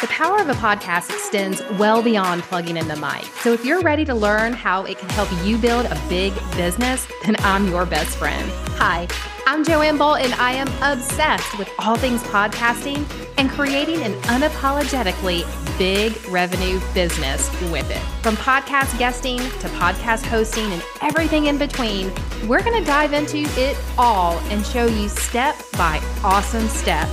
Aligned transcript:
The 0.00 0.06
power 0.06 0.40
of 0.40 0.48
a 0.48 0.52
podcast 0.52 1.10
extends 1.10 1.60
well 1.72 2.04
beyond 2.04 2.42
plugging 2.44 2.76
in 2.76 2.86
the 2.86 2.94
mic. 2.94 3.24
So 3.42 3.52
if 3.52 3.64
you're 3.64 3.80
ready 3.80 4.04
to 4.04 4.14
learn 4.14 4.52
how 4.52 4.84
it 4.84 4.96
can 4.96 5.08
help 5.08 5.28
you 5.44 5.58
build 5.58 5.86
a 5.86 6.00
big 6.08 6.32
business, 6.52 7.08
then 7.24 7.34
I'm 7.40 7.66
your 7.66 7.84
best 7.84 8.16
friend. 8.16 8.48
Hi, 8.76 9.08
I'm 9.44 9.64
Joanne 9.64 9.98
Bolt, 9.98 10.20
and 10.20 10.32
I 10.34 10.52
am 10.52 10.68
obsessed 10.84 11.58
with 11.58 11.68
all 11.80 11.96
things 11.96 12.22
podcasting 12.22 13.04
and 13.38 13.50
creating 13.50 14.00
an 14.02 14.12
unapologetically 14.22 15.42
big 15.78 16.16
revenue 16.28 16.78
business 16.94 17.50
with 17.72 17.90
it. 17.90 18.22
From 18.22 18.36
podcast 18.36 18.96
guesting 19.00 19.38
to 19.38 19.68
podcast 19.80 20.24
hosting 20.26 20.70
and 20.70 20.84
everything 21.02 21.46
in 21.46 21.58
between, 21.58 22.12
we're 22.46 22.62
going 22.62 22.78
to 22.78 22.86
dive 22.86 23.14
into 23.14 23.38
it 23.60 23.76
all 23.98 24.38
and 24.50 24.64
show 24.64 24.86
you 24.86 25.08
step 25.08 25.56
by 25.72 26.00
awesome 26.22 26.68
step 26.68 27.08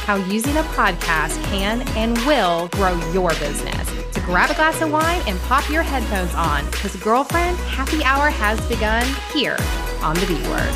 how 0.00 0.16
using 0.16 0.56
a 0.56 0.62
podcast 0.62 1.42
can 1.44 1.86
and 1.96 2.16
will 2.26 2.68
grow 2.68 2.98
your 3.12 3.30
business. 3.30 3.88
So 4.12 4.20
grab 4.22 4.50
a 4.50 4.54
glass 4.54 4.80
of 4.80 4.90
wine 4.90 5.22
and 5.26 5.38
pop 5.40 5.68
your 5.70 5.82
headphones 5.82 6.34
on 6.34 6.64
because, 6.70 6.96
girlfriend, 6.96 7.56
happy 7.58 8.02
hour 8.02 8.30
has 8.30 8.60
begun 8.68 9.06
here 9.32 9.56
on 10.02 10.16
the 10.16 10.26
B 10.26 10.34
Word. 10.48 10.74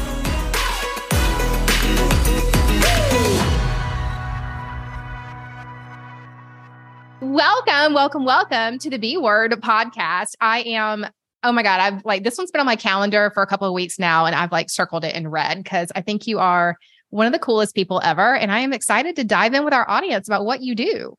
Welcome, 7.20 7.94
welcome, 7.94 8.24
welcome 8.24 8.78
to 8.78 8.90
the 8.90 8.98
B 8.98 9.16
Word 9.16 9.52
podcast. 9.52 10.34
I 10.40 10.60
am 10.60 11.06
oh 11.44 11.52
my 11.52 11.62
god 11.62 11.78
i've 11.78 12.04
like 12.06 12.24
this 12.24 12.38
one's 12.38 12.50
been 12.50 12.60
on 12.60 12.66
my 12.66 12.74
calendar 12.74 13.30
for 13.34 13.42
a 13.42 13.46
couple 13.46 13.68
of 13.68 13.74
weeks 13.74 13.98
now 13.98 14.24
and 14.24 14.34
i've 14.34 14.50
like 14.50 14.70
circled 14.70 15.04
it 15.04 15.14
in 15.14 15.28
red 15.28 15.62
because 15.62 15.92
i 15.94 16.00
think 16.00 16.26
you 16.26 16.38
are 16.38 16.78
one 17.14 17.26
of 17.26 17.32
the 17.32 17.38
coolest 17.38 17.76
people 17.76 18.00
ever. 18.02 18.34
And 18.34 18.50
I 18.50 18.58
am 18.58 18.72
excited 18.72 19.14
to 19.16 19.24
dive 19.24 19.54
in 19.54 19.64
with 19.64 19.72
our 19.72 19.88
audience 19.88 20.26
about 20.26 20.44
what 20.44 20.62
you 20.62 20.74
do. 20.74 21.16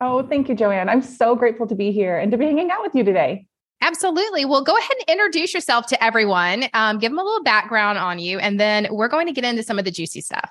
Oh, 0.00 0.22
thank 0.22 0.48
you, 0.48 0.54
Joanne. 0.54 0.88
I'm 0.88 1.02
so 1.02 1.34
grateful 1.34 1.66
to 1.66 1.74
be 1.74 1.90
here 1.90 2.16
and 2.16 2.30
to 2.30 2.38
be 2.38 2.44
hanging 2.44 2.70
out 2.70 2.82
with 2.82 2.94
you 2.94 3.02
today. 3.02 3.46
Absolutely. 3.82 4.44
Well, 4.44 4.62
go 4.62 4.76
ahead 4.76 4.96
and 4.96 5.18
introduce 5.18 5.52
yourself 5.52 5.86
to 5.86 6.02
everyone. 6.02 6.66
Um, 6.72 7.00
give 7.00 7.10
them 7.10 7.18
a 7.18 7.24
little 7.24 7.42
background 7.42 7.98
on 7.98 8.20
you, 8.20 8.38
and 8.38 8.60
then 8.60 8.86
we're 8.90 9.08
going 9.08 9.26
to 9.26 9.32
get 9.32 9.44
into 9.44 9.64
some 9.64 9.78
of 9.78 9.84
the 9.84 9.90
juicy 9.90 10.20
stuff. 10.20 10.50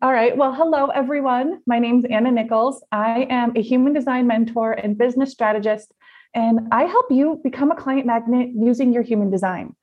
All 0.00 0.12
right. 0.12 0.36
Well, 0.36 0.54
hello, 0.54 0.86
everyone. 0.86 1.60
My 1.66 1.80
name 1.80 1.98
is 1.98 2.04
Anna 2.08 2.30
Nichols. 2.30 2.82
I 2.92 3.26
am 3.28 3.56
a 3.56 3.60
human 3.60 3.92
design 3.92 4.28
mentor 4.28 4.72
and 4.72 4.96
business 4.96 5.32
strategist, 5.32 5.92
and 6.32 6.60
I 6.70 6.84
help 6.84 7.06
you 7.10 7.40
become 7.42 7.72
a 7.72 7.76
client 7.76 8.06
magnet 8.06 8.50
using 8.54 8.92
your 8.92 9.02
human 9.02 9.30
design. 9.30 9.74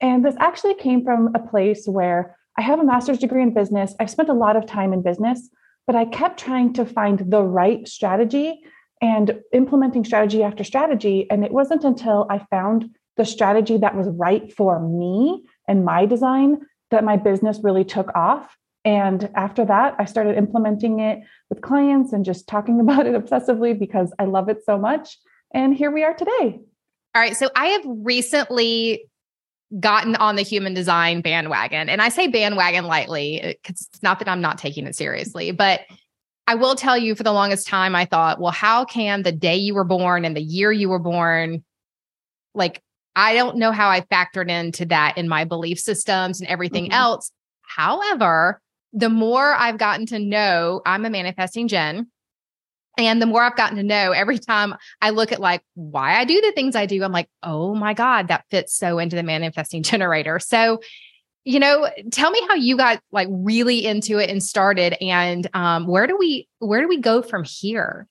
And 0.00 0.24
this 0.24 0.36
actually 0.38 0.74
came 0.74 1.04
from 1.04 1.34
a 1.34 1.40
place 1.40 1.86
where 1.86 2.36
I 2.58 2.62
have 2.62 2.80
a 2.80 2.84
master's 2.84 3.18
degree 3.18 3.42
in 3.42 3.54
business. 3.54 3.94
I've 4.00 4.10
spent 4.10 4.28
a 4.28 4.34
lot 4.34 4.56
of 4.56 4.66
time 4.66 4.92
in 4.92 5.02
business, 5.02 5.48
but 5.86 5.96
I 5.96 6.04
kept 6.04 6.38
trying 6.38 6.72
to 6.74 6.84
find 6.84 7.30
the 7.30 7.42
right 7.42 7.86
strategy 7.88 8.60
and 9.00 9.40
implementing 9.52 10.04
strategy 10.04 10.42
after 10.42 10.64
strategy. 10.64 11.26
And 11.30 11.44
it 11.44 11.52
wasn't 11.52 11.84
until 11.84 12.26
I 12.28 12.38
found 12.50 12.90
the 13.16 13.24
strategy 13.24 13.76
that 13.78 13.96
was 13.96 14.08
right 14.08 14.52
for 14.52 14.80
me 14.80 15.44
and 15.68 15.84
my 15.84 16.06
design 16.06 16.60
that 16.90 17.04
my 17.04 17.16
business 17.16 17.60
really 17.62 17.84
took 17.84 18.14
off. 18.14 18.56
And 18.84 19.30
after 19.34 19.64
that, 19.64 19.94
I 19.98 20.04
started 20.04 20.36
implementing 20.36 21.00
it 21.00 21.20
with 21.48 21.60
clients 21.60 22.12
and 22.12 22.24
just 22.24 22.48
talking 22.48 22.80
about 22.84 23.06
it 23.06 23.14
obsessively 23.14 23.78
because 23.78 24.12
I 24.18 24.24
love 24.24 24.48
it 24.48 24.64
so 24.64 24.78
much. 24.78 25.18
And 25.52 25.74
here 25.74 25.90
we 25.90 26.04
are 26.04 26.14
today. 26.14 26.60
All 27.14 27.20
right. 27.20 27.36
So 27.36 27.50
I 27.56 27.66
have 27.66 27.82
recently 27.84 29.09
gotten 29.78 30.16
on 30.16 30.36
the 30.36 30.42
human 30.42 30.74
design 30.74 31.20
bandwagon. 31.20 31.88
And 31.88 32.02
I 32.02 32.08
say 32.08 32.26
bandwagon 32.26 32.86
lightly 32.86 33.56
because 33.62 33.88
it's 33.92 34.02
not 34.02 34.18
that 34.18 34.28
I'm 34.28 34.40
not 34.40 34.58
taking 34.58 34.86
it 34.86 34.96
seriously, 34.96 35.52
but 35.52 35.82
I 36.46 36.56
will 36.56 36.74
tell 36.74 36.98
you 36.98 37.14
for 37.14 37.22
the 37.22 37.32
longest 37.32 37.68
time, 37.68 37.94
I 37.94 38.04
thought, 38.04 38.40
well, 38.40 38.50
how 38.50 38.84
can 38.84 39.22
the 39.22 39.30
day 39.30 39.56
you 39.56 39.74
were 39.74 39.84
born 39.84 40.24
and 40.24 40.36
the 40.36 40.42
year 40.42 40.72
you 40.72 40.88
were 40.88 40.98
born, 40.98 41.62
like, 42.54 42.82
I 43.14 43.34
don't 43.34 43.58
know 43.58 43.70
how 43.70 43.88
I 43.88 44.00
factored 44.00 44.50
into 44.50 44.86
that 44.86 45.16
in 45.16 45.28
my 45.28 45.44
belief 45.44 45.78
systems 45.78 46.40
and 46.40 46.48
everything 46.48 46.86
mm-hmm. 46.86 46.94
else. 46.94 47.30
However, 47.62 48.60
the 48.92 49.08
more 49.08 49.54
I've 49.54 49.78
gotten 49.78 50.06
to 50.06 50.18
know, 50.18 50.82
I'm 50.84 51.04
a 51.04 51.10
manifesting 51.10 51.68
gen. 51.68 52.08
And 52.96 53.22
the 53.22 53.26
more 53.26 53.42
I've 53.42 53.56
gotten 53.56 53.76
to 53.76 53.82
know, 53.82 54.12
every 54.12 54.38
time 54.38 54.74
I 55.00 55.10
look 55.10 55.32
at 55.32 55.40
like 55.40 55.62
why 55.74 56.18
I 56.18 56.24
do 56.24 56.40
the 56.40 56.52
things 56.52 56.76
I 56.76 56.86
do, 56.86 57.02
I'm 57.02 57.12
like, 57.12 57.28
oh 57.42 57.74
my 57.74 57.94
God, 57.94 58.28
that 58.28 58.44
fits 58.50 58.74
so 58.74 58.98
into 58.98 59.16
the 59.16 59.22
manifesting 59.22 59.82
generator. 59.84 60.38
So, 60.38 60.80
you 61.44 61.58
know, 61.58 61.88
tell 62.10 62.30
me 62.30 62.40
how 62.48 62.54
you 62.54 62.76
got 62.76 63.00
like 63.12 63.28
really 63.30 63.86
into 63.86 64.18
it 64.18 64.28
and 64.28 64.42
started 64.42 64.96
and 65.00 65.48
um, 65.54 65.86
where 65.86 66.06
do 66.06 66.16
we 66.18 66.48
where 66.58 66.82
do 66.82 66.88
we 66.88 66.98
go 66.98 67.22
from 67.22 67.44
here? 67.44 68.06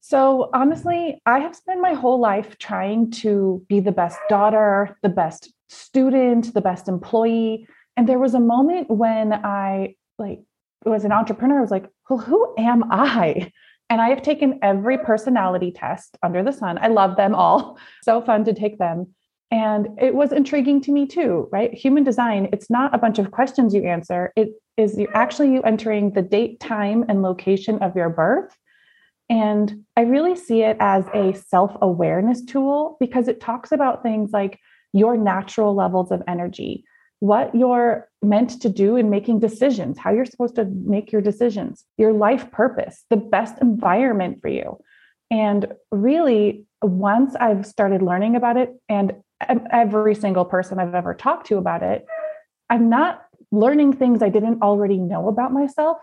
So 0.00 0.50
honestly, 0.52 1.20
I 1.26 1.38
have 1.38 1.54
spent 1.54 1.80
my 1.80 1.92
whole 1.92 2.18
life 2.18 2.58
trying 2.58 3.10
to 3.12 3.64
be 3.68 3.78
the 3.80 3.92
best 3.92 4.18
daughter, 4.28 4.98
the 5.02 5.08
best 5.08 5.52
student, 5.68 6.52
the 6.52 6.60
best 6.60 6.88
employee. 6.88 7.68
And 7.96 8.08
there 8.08 8.18
was 8.18 8.34
a 8.34 8.40
moment 8.40 8.90
when 8.90 9.32
I 9.32 9.94
like 10.18 10.40
was 10.88 11.04
an 11.04 11.12
entrepreneur, 11.12 11.58
I 11.58 11.60
was 11.60 11.70
like, 11.70 11.88
well, 12.08 12.18
who 12.18 12.54
am 12.58 12.84
I? 12.90 13.52
And 13.90 14.00
I 14.00 14.08
have 14.08 14.22
taken 14.22 14.58
every 14.62 14.98
personality 14.98 15.72
test 15.72 16.16
under 16.22 16.42
the 16.42 16.52
sun. 16.52 16.78
I 16.80 16.88
love 16.88 17.16
them 17.16 17.34
all. 17.34 17.78
So 18.02 18.22
fun 18.22 18.44
to 18.44 18.54
take 18.54 18.78
them. 18.78 19.14
And 19.50 19.88
it 20.00 20.14
was 20.14 20.32
intriguing 20.32 20.80
to 20.82 20.92
me 20.92 21.06
too, 21.06 21.48
right? 21.50 21.74
Human 21.74 22.04
design, 22.04 22.48
it's 22.52 22.70
not 22.70 22.94
a 22.94 22.98
bunch 22.98 23.18
of 23.18 23.32
questions 23.32 23.74
you 23.74 23.82
answer. 23.84 24.32
It 24.36 24.50
is 24.76 24.96
you 24.96 25.08
actually 25.12 25.52
you 25.52 25.60
entering 25.62 26.12
the 26.12 26.22
date, 26.22 26.60
time, 26.60 27.04
and 27.08 27.20
location 27.22 27.78
of 27.82 27.96
your 27.96 28.08
birth. 28.08 28.56
And 29.28 29.84
I 29.96 30.02
really 30.02 30.36
see 30.36 30.62
it 30.62 30.76
as 30.80 31.04
a 31.14 31.34
self 31.34 31.76
awareness 31.82 32.42
tool 32.44 32.96
because 33.00 33.28
it 33.28 33.40
talks 33.40 33.72
about 33.72 34.02
things 34.02 34.30
like 34.32 34.58
your 34.92 35.16
natural 35.16 35.74
levels 35.74 36.10
of 36.10 36.22
energy, 36.26 36.84
what 37.20 37.54
you're 37.54 38.08
meant 38.22 38.60
to 38.62 38.68
do 38.68 38.96
in 38.96 39.10
making 39.10 39.38
decisions, 39.38 39.98
how 39.98 40.10
you're 40.10 40.24
supposed 40.24 40.56
to 40.56 40.64
make 40.64 41.12
your 41.12 41.22
decisions, 41.22 41.84
your 41.96 42.12
life 42.12 42.50
purpose, 42.50 43.04
the 43.10 43.16
best 43.16 43.60
environment 43.60 44.40
for 44.40 44.48
you. 44.48 44.78
And 45.30 45.72
really, 45.92 46.64
once 46.82 47.36
I've 47.36 47.66
started 47.66 48.02
learning 48.02 48.36
about 48.36 48.56
it, 48.56 48.74
and 48.88 49.14
every 49.70 50.14
single 50.14 50.44
person 50.44 50.78
I've 50.78 50.94
ever 50.94 51.14
talked 51.14 51.46
to 51.48 51.56
about 51.58 51.82
it, 51.82 52.06
I'm 52.68 52.88
not 52.88 53.24
learning 53.52 53.94
things 53.94 54.22
I 54.22 54.28
didn't 54.28 54.62
already 54.62 54.98
know 54.98 55.28
about 55.28 55.52
myself, 55.52 55.98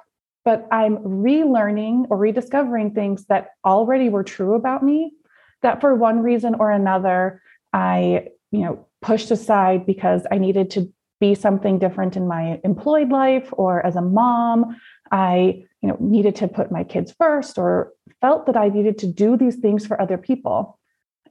but 0.46 0.68
I'm 0.72 0.98
relearning 0.98 2.08
or 2.10 2.18
rediscovering 2.18 2.92
things 2.94 3.26
that 3.26 3.50
already 3.66 4.10
were 4.10 4.24
true 4.24 4.54
about 4.54 4.84
me 4.84 5.14
that 5.62 5.82
for 5.82 5.96
one 5.96 6.22
reason 6.22 6.56
or 6.56 6.72
another, 6.72 7.42
I, 7.74 8.28
you 8.52 8.62
know, 8.62 8.86
pushed 9.02 9.32
aside 9.32 9.86
because 9.86 10.26
I 10.32 10.38
needed 10.38 10.72
to 10.72 10.92
be 11.20 11.36
something 11.36 11.80
different 11.80 12.16
in 12.16 12.28
my 12.28 12.60
employed 12.64 13.10
life 13.10 13.50
or 13.54 13.86
as 13.86 13.96
a 13.96 14.02
mom 14.02 14.76
i 15.12 15.64
you 15.82 15.90
know 15.90 15.98
needed 16.00 16.36
to 16.36 16.48
put 16.48 16.72
my 16.72 16.84
kids 16.84 17.14
first 17.18 17.58
or 17.58 17.92
felt 18.22 18.46
that 18.46 18.58
i 18.58 18.70
needed 18.70 18.98
to 18.98 19.08
do 19.08 19.38
these 19.38 19.58
things 19.58 19.86
for 19.86 20.02
other 20.02 20.18
people. 20.18 20.80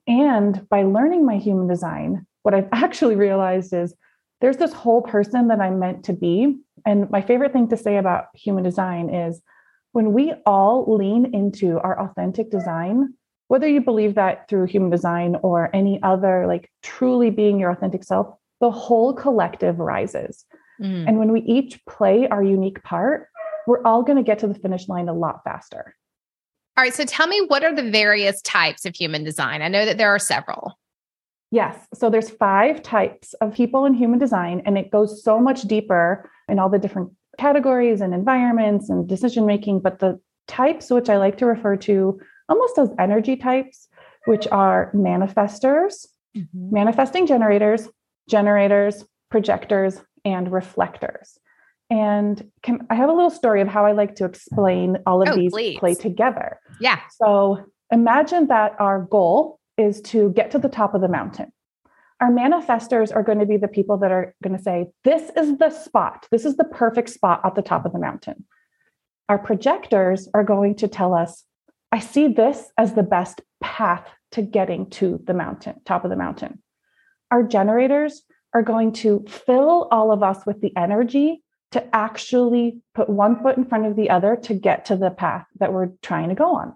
And 0.09 0.69
by 0.69 0.85
learning 0.85 1.27
my 1.27 1.37
human 1.37 1.67
design 1.67 2.27
what 2.43 2.55
i've 2.55 2.69
actually 2.73 3.17
realized 3.17 3.73
is 3.73 3.95
there's 4.41 4.59
this 4.59 4.73
whole 4.73 5.03
person 5.03 5.49
that 5.49 5.61
i'm 5.61 5.79
meant 5.79 6.05
to 6.05 6.13
be. 6.13 6.59
And 6.85 7.11
my 7.11 7.21
favorite 7.21 7.53
thing 7.53 7.69
to 7.69 7.77
say 7.77 7.97
about 7.97 8.27
human 8.35 8.63
design 8.63 9.13
is 9.13 9.41
when 9.93 10.13
we 10.13 10.35
all 10.45 10.97
lean 10.97 11.35
into 11.35 11.81
our 11.81 11.99
authentic 12.01 12.51
design 12.51 13.15
whether 13.49 13.69
you 13.69 13.81
believe 13.81 14.17
that 14.17 14.49
through 14.49 14.67
human 14.67 14.91
design 14.91 15.37
or 15.43 15.71
any 15.75 16.03
other 16.03 16.47
like 16.47 16.71
truly 16.83 17.31
being 17.31 17.61
your 17.61 17.71
authentic 17.71 18.05
self 18.05 18.37
the 18.61 18.71
whole 18.71 19.13
collective 19.13 19.79
rises. 19.79 20.45
Mm. 20.81 21.09
And 21.09 21.19
when 21.19 21.33
we 21.33 21.41
each 21.43 21.85
play 21.87 22.29
our 22.29 22.43
unique 22.43 22.83
part, 22.83 23.29
we're 23.67 23.83
all 23.83 24.03
going 24.03 24.17
to 24.17 24.23
get 24.23 24.39
to 24.41 24.47
the 24.47 24.55
finish 24.55 24.89
line 24.89 25.09
a 25.09 25.13
lot 25.13 25.43
faster. 25.45 25.95
All 26.77 26.85
right. 26.85 26.95
So 26.95 27.05
tell 27.05 27.27
me 27.27 27.45
what 27.49 27.65
are 27.65 27.75
the 27.75 27.91
various 27.91 28.43
types 28.43 28.85
of 28.85 28.95
human 28.95 29.25
design? 29.25 29.63
I 29.63 29.69
know 29.69 29.85
that 29.87 29.97
there 29.97 30.15
are 30.15 30.19
several. 30.19 30.79
Yes. 31.51 31.79
So 31.95 32.11
there's 32.11 32.29
five 32.29 32.83
types 32.83 33.33
of 33.35 33.55
people 33.55 33.87
in 33.87 33.95
human 33.95 34.19
design, 34.19 34.63
and 34.67 34.77
it 34.77 34.91
goes 34.91 35.23
so 35.23 35.41
much 35.41 35.63
deeper 35.63 36.29
in 36.49 36.59
all 36.59 36.69
the 36.69 36.79
different 36.79 37.13
categories 37.39 38.01
and 38.01 38.13
environments 38.13 38.91
and 38.91 39.09
decision 39.09 39.47
making. 39.47 39.81
But 39.81 40.01
the 40.01 40.21
types, 40.49 40.91
which 40.91 41.09
I 41.09 41.17
like 41.17 41.39
to 41.39 41.47
refer 41.47 41.77
to 41.77 42.21
almost 42.49 42.79
as 42.79 42.91
energy 42.99 43.37
types, 43.37 43.89
which 44.27 44.47
are 44.49 44.91
manifestors, 44.95 46.07
mm-hmm. 46.37 46.73
manifesting 46.73 47.27
generators, 47.27 47.89
generators, 48.29 49.05
projectors, 49.31 50.01
and 50.25 50.51
reflectors. 50.51 51.39
And 51.89 52.51
can 52.63 52.87
I 52.91 52.95
have 52.97 53.09
a 53.09 53.13
little 53.13 53.31
story 53.31 53.61
of 53.61 53.69
how 53.69 53.87
I 53.87 53.93
like 53.93 54.17
to 54.17 54.25
explain 54.25 54.99
all 55.07 55.23
of 55.23 55.29
oh, 55.29 55.37
these 55.37 55.53
please. 55.53 55.79
play 55.79 55.95
together? 55.95 56.59
Yeah. 56.81 57.01
So 57.21 57.65
imagine 57.93 58.49
that 58.49 58.75
our 58.81 59.03
goal 59.03 59.61
is 59.79 60.01
to 60.03 60.31
get 60.33 60.51
to 60.53 60.59
the 60.59 60.69
top 60.69 60.95
of 60.95 61.01
the 61.01 61.09
mountain. 61.09 61.53
Our 62.21 62.31
manifestors 62.31 63.15
are 63.15 63.23
going 63.23 63.39
to 63.39 63.47
be 63.47 63.59
the 63.59 63.69
people 63.69 63.99
that 63.99 64.11
are 64.11 64.35
going 64.43 64.57
to 64.57 64.63
say, 64.63 64.87
This 65.05 65.31
is 65.37 65.59
the 65.59 65.71
spot. 65.71 66.27
This 66.31 66.45
is 66.45 66.57
the 66.57 66.65
perfect 66.65 67.11
spot 67.11 67.41
at 67.45 67.55
the 67.55 67.63
top 67.63 67.85
of 67.85 67.93
the 67.93 67.99
mountain. 68.01 68.47
Our 69.29 69.39
projectors 69.39 70.29
are 70.35 70.45
going 70.45 70.77
to 70.77 70.89
tell 70.89 71.15
us, 71.15 71.45
I 71.93 72.01
see 72.01 72.29
this 72.29 72.71
as 72.79 72.95
the 72.95 73.03
best 73.03 73.43
path 73.63 74.09
to 74.33 74.43
getting 74.43 74.91
to 74.91 75.21
the 75.25 75.35
mountain, 75.35 75.81
top 75.85 76.05
of 76.05 76.11
the 76.11 76.17
mountain. 76.17 76.63
Our 77.37 77.43
generators 77.43 78.23
are 78.55 78.63
going 78.63 78.93
to 79.05 79.23
fill 79.29 79.89
all 79.91 80.11
of 80.11 80.23
us 80.23 80.47
with 80.47 80.63
the 80.63 80.75
energy 80.75 81.43
to 81.73 81.95
actually 81.95 82.81
put 82.95 83.11
one 83.11 83.43
foot 83.43 83.59
in 83.59 83.67
front 83.67 83.85
of 83.85 83.95
the 83.95 84.09
other 84.09 84.37
to 84.45 84.55
get 84.55 84.87
to 84.87 84.97
the 84.97 85.11
path 85.11 85.45
that 85.61 85.71
we're 85.71 85.91
trying 86.01 86.31
to 86.31 86.35
go 86.35 86.57
on. 86.57 86.75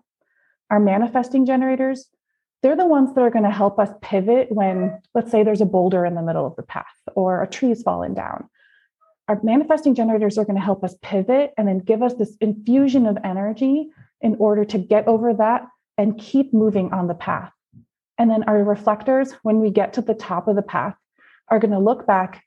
Our 0.68 0.78
manifesting 0.78 1.46
generators, 1.46 2.10
they're 2.62 2.76
the 2.76 2.84
ones 2.84 3.14
that 3.14 3.22
are 3.22 3.30
going 3.30 3.46
to 3.46 3.50
help 3.50 3.78
us 3.78 3.88
pivot 4.02 4.48
when, 4.52 5.00
let's 5.14 5.30
say, 5.30 5.42
there's 5.42 5.62
a 5.62 5.64
boulder 5.64 6.04
in 6.04 6.14
the 6.14 6.20
middle 6.20 6.44
of 6.44 6.56
the 6.56 6.62
path 6.62 6.84
or 7.14 7.42
a 7.42 7.46
tree 7.46 7.68
tree's 7.70 7.82
fallen 7.82 8.12
down. 8.12 8.46
Our 9.28 9.40
manifesting 9.42 9.94
generators 9.94 10.36
are 10.36 10.44
going 10.44 10.58
to 10.58 10.62
help 10.62 10.84
us 10.84 10.94
pivot 11.00 11.54
and 11.56 11.66
then 11.66 11.78
give 11.78 12.02
us 12.02 12.12
this 12.12 12.36
infusion 12.42 13.06
of 13.06 13.16
energy 13.24 13.88
in 14.20 14.36
order 14.38 14.66
to 14.66 14.76
get 14.76 15.08
over 15.08 15.32
that 15.32 15.68
and 15.96 16.18
keep 16.18 16.52
moving 16.52 16.92
on 16.92 17.06
the 17.06 17.14
path. 17.14 17.50
And 18.20 18.30
then 18.30 18.44
our 18.44 18.62
reflectors, 18.62 19.32
when 19.44 19.60
we 19.60 19.70
get 19.70 19.94
to 19.94 20.02
the 20.02 20.12
top 20.12 20.46
of 20.46 20.54
the 20.54 20.60
path, 20.60 20.94
are 21.48 21.58
going 21.58 21.70
to 21.70 21.78
look 21.78 22.06
back, 22.06 22.44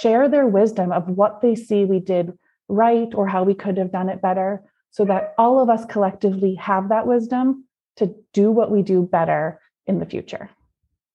share 0.00 0.28
their 0.28 0.48
wisdom 0.48 0.90
of 0.90 1.08
what 1.08 1.40
they 1.40 1.54
see 1.54 1.84
we 1.84 2.00
did 2.00 2.36
right 2.68 3.06
or 3.14 3.28
how 3.28 3.44
we 3.44 3.54
could 3.54 3.76
have 3.76 3.92
done 3.92 4.08
it 4.08 4.20
better, 4.20 4.64
so 4.90 5.04
that 5.04 5.34
all 5.38 5.62
of 5.62 5.70
us 5.70 5.84
collectively 5.84 6.56
have 6.56 6.88
that 6.88 7.06
wisdom 7.06 7.68
to 7.98 8.12
do 8.32 8.50
what 8.50 8.72
we 8.72 8.82
do 8.82 9.02
better 9.02 9.60
in 9.86 10.00
the 10.00 10.06
future. 10.06 10.50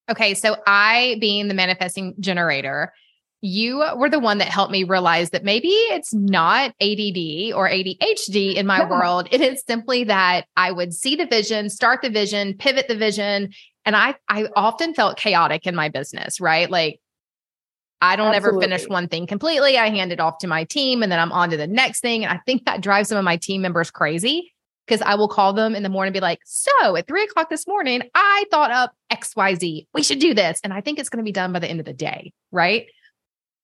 Okay. 0.10 0.34
So, 0.36 0.56
I, 0.66 1.18
being 1.20 1.50
the 1.50 1.54
manifesting 1.54 2.16
generator, 2.22 2.94
you 3.42 3.84
were 3.96 4.10
the 4.10 4.20
one 4.20 4.40
that 4.40 4.48
helped 4.48 4.72
me 4.72 4.84
realize 4.84 5.30
that 5.30 5.44
maybe 5.44 5.68
it's 5.68 6.14
not 6.14 6.74
ADD 6.82 7.54
or 7.54 7.70
ADHD 7.70 8.56
in 8.56 8.66
my 8.66 8.84
world. 8.90 9.28
It 9.32 9.42
is 9.42 9.62
simply 9.68 10.06
that 10.06 10.46
I 10.56 10.72
would 10.72 10.94
see 10.94 11.16
the 11.16 11.28
vision, 11.28 11.70
start 11.70 12.02
the 12.02 12.10
vision, 12.10 12.56
pivot 12.56 12.88
the 12.88 12.96
vision. 12.96 13.50
And 13.88 13.96
I, 13.96 14.16
I 14.28 14.48
often 14.56 14.94
felt 14.94 15.18
chaotic 15.18 15.66
in 15.66 15.74
my 15.74 15.88
business, 15.88 16.42
right? 16.42 16.70
Like 16.70 17.00
I 18.02 18.18
don't 18.18 18.36
Absolutely. 18.36 18.66
ever 18.66 18.76
finish 18.76 18.90
one 18.90 19.08
thing 19.08 19.28
completely. 19.28 19.78
I 19.78 19.90
hand 19.90 20.12
it 20.12 20.20
off 20.20 20.40
to 20.40 20.48
my 20.48 20.66
team 20.66 21.02
and 21.02 21.12
then 21.12 21.20
I'm 21.20 21.32
on 21.32 21.50
to 21.52 21.58
the 21.58 21.68
next 21.68 22.02
thing. 22.02 22.26
And 22.26 22.32
I 22.32 22.42
think 22.46 22.66
that 22.66 22.82
drives 22.82 23.08
some 23.08 23.18
of 23.18 23.24
my 23.24 23.38
team 23.38 23.62
members 23.62 23.90
crazy 23.90 24.54
because 24.86 25.02
I 25.02 25.16
will 25.16 25.30
call 25.30 25.54
them 25.54 25.74
in 25.74 25.84
the 25.84 25.90
morning 25.90 26.10
and 26.10 26.14
be 26.14 26.20
like, 26.20 26.40
So 26.44 26.98
at 26.98 27.08
three 27.08 27.24
o'clock 27.24 27.50
this 27.50 27.66
morning, 27.66 28.04
I 28.14 28.44
thought 28.52 28.72
up 28.72 28.92
XYZ. 29.12 29.88
We 29.94 30.04
should 30.04 30.20
do 30.20 30.34
this. 30.34 30.60
And 30.66 30.74
I 30.74 30.82
think 30.82 31.00
it's 31.00 31.08
going 31.08 31.24
to 31.24 31.28
be 31.28 31.32
done 31.32 31.54
by 31.54 31.60
the 31.60 31.70
end 31.70 31.80
of 31.80 31.86
the 31.86 31.94
day. 31.94 32.34
Right. 32.52 32.88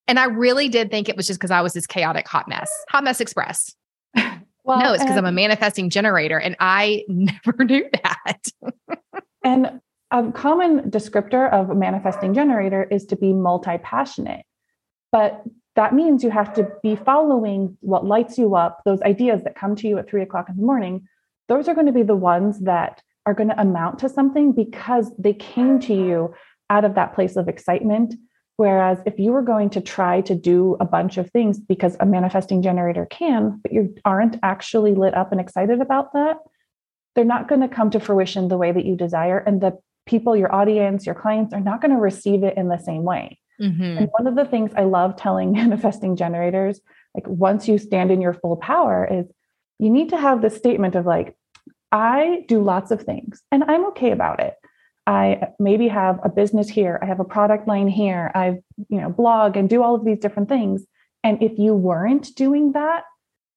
And 0.07 0.17
I 0.17 0.25
really 0.25 0.69
did 0.69 0.89
think 0.89 1.09
it 1.09 1.17
was 1.17 1.27
just 1.27 1.37
because 1.37 1.51
I 1.51 1.59
was 1.59 1.73
this 1.73 1.85
chaotic 1.85 2.29
hot 2.29 2.47
mess, 2.47 2.71
hot 2.89 3.03
mess 3.03 3.19
express. 3.19 3.75
Well, 4.65 4.79
no, 4.79 4.93
it's 4.93 5.03
because 5.03 5.17
I'm 5.17 5.25
a 5.25 5.31
manifesting 5.33 5.89
generator 5.89 6.39
and 6.39 6.55
I 6.57 7.03
never 7.09 7.65
knew 7.65 7.85
that. 8.01 8.43
and 9.43 9.81
a 10.13 10.31
common 10.31 10.89
descriptor 10.89 11.51
of 11.51 11.69
a 11.69 11.75
manifesting 11.75 12.33
generator 12.33 12.83
is 12.83 13.05
to 13.07 13.17
be 13.17 13.33
multi 13.33 13.77
passionate. 13.79 14.45
But 15.11 15.43
that 15.75 15.93
means 15.93 16.23
you 16.23 16.29
have 16.29 16.53
to 16.53 16.69
be 16.81 16.95
following 16.95 17.77
what 17.81 18.05
lights 18.05 18.37
you 18.37 18.55
up, 18.55 18.81
those 18.85 19.01
ideas 19.01 19.43
that 19.43 19.55
come 19.55 19.75
to 19.77 19.87
you 19.87 19.97
at 19.97 20.07
three 20.07 20.21
o'clock 20.21 20.47
in 20.49 20.55
the 20.55 20.63
morning. 20.63 21.07
Those 21.49 21.67
are 21.67 21.73
going 21.73 21.87
to 21.87 21.91
be 21.91 22.03
the 22.03 22.15
ones 22.15 22.61
that 22.61 23.01
are 23.25 23.33
going 23.33 23.49
to 23.49 23.59
amount 23.59 23.99
to 23.99 24.09
something 24.09 24.53
because 24.53 25.11
they 25.17 25.33
came 25.33 25.79
to 25.81 25.93
you 25.93 26.33
out 26.69 26.85
of 26.85 26.95
that 26.95 27.13
place 27.13 27.35
of 27.35 27.49
excitement 27.49 28.15
Whereas 28.57 28.99
if 29.05 29.17
you 29.17 29.31
were 29.31 29.41
going 29.41 29.71
to 29.71 29.81
try 29.81 30.21
to 30.21 30.35
do 30.35 30.77
a 30.79 30.85
bunch 30.85 31.17
of 31.17 31.29
things 31.31 31.59
because 31.59 31.97
a 31.99 32.05
manifesting 32.05 32.61
generator 32.61 33.07
can, 33.07 33.59
but 33.63 33.73
you 33.73 33.95
aren't 34.05 34.37
actually 34.43 34.93
lit 34.93 35.15
up 35.15 35.31
and 35.31 35.41
excited 35.41 35.81
about 35.81 36.13
that, 36.13 36.37
they're 37.15 37.25
not 37.25 37.47
going 37.47 37.61
to 37.61 37.67
come 37.67 37.89
to 37.91 37.99
fruition 37.99 38.47
the 38.47 38.57
way 38.57 38.71
that 38.71 38.85
you 38.85 38.95
desire. 38.95 39.39
And 39.39 39.59
the 39.59 39.79
people, 40.05 40.35
your 40.35 40.53
audience, 40.53 41.05
your 41.05 41.15
clients 41.15 41.53
are 41.53 41.59
not 41.59 41.81
going 41.81 41.91
to 41.91 41.97
receive 41.97 42.43
it 42.43 42.57
in 42.57 42.67
the 42.67 42.77
same 42.77 43.03
way. 43.03 43.39
Mm-hmm. 43.61 43.83
And 43.83 44.09
one 44.17 44.27
of 44.27 44.35
the 44.35 44.45
things 44.45 44.71
I 44.75 44.83
love 44.83 45.15
telling 45.15 45.51
manifesting 45.53 46.15
generators, 46.15 46.81
like 47.13 47.27
once 47.27 47.67
you 47.67 47.77
stand 47.77 48.11
in 48.11 48.21
your 48.21 48.33
full 48.33 48.57
power, 48.57 49.07
is 49.09 49.25
you 49.79 49.89
need 49.89 50.09
to 50.09 50.17
have 50.17 50.41
this 50.41 50.55
statement 50.55 50.95
of 50.95 51.05
like, 51.05 51.35
I 51.91 52.45
do 52.47 52.61
lots 52.61 52.91
of 52.91 53.03
things 53.03 53.41
and 53.51 53.63
I'm 53.65 53.85
okay 53.87 54.11
about 54.11 54.39
it. 54.39 54.55
I 55.05 55.49
maybe 55.59 55.89
have 55.89 56.19
a 56.23 56.29
business 56.29 56.69
here, 56.69 56.97
I 57.01 57.05
have 57.05 57.19
a 57.19 57.25
product 57.25 57.67
line 57.67 57.89
here, 57.89 58.31
I 58.33 58.59
you 58.87 59.01
know 59.01 59.09
blog 59.09 59.57
and 59.57 59.69
do 59.69 59.83
all 59.83 59.95
of 59.95 60.05
these 60.05 60.19
different 60.19 60.47
things. 60.47 60.85
And 61.23 61.41
if 61.43 61.57
you 61.59 61.73
weren't 61.73 62.33
doing 62.35 62.71
that, 62.71 63.03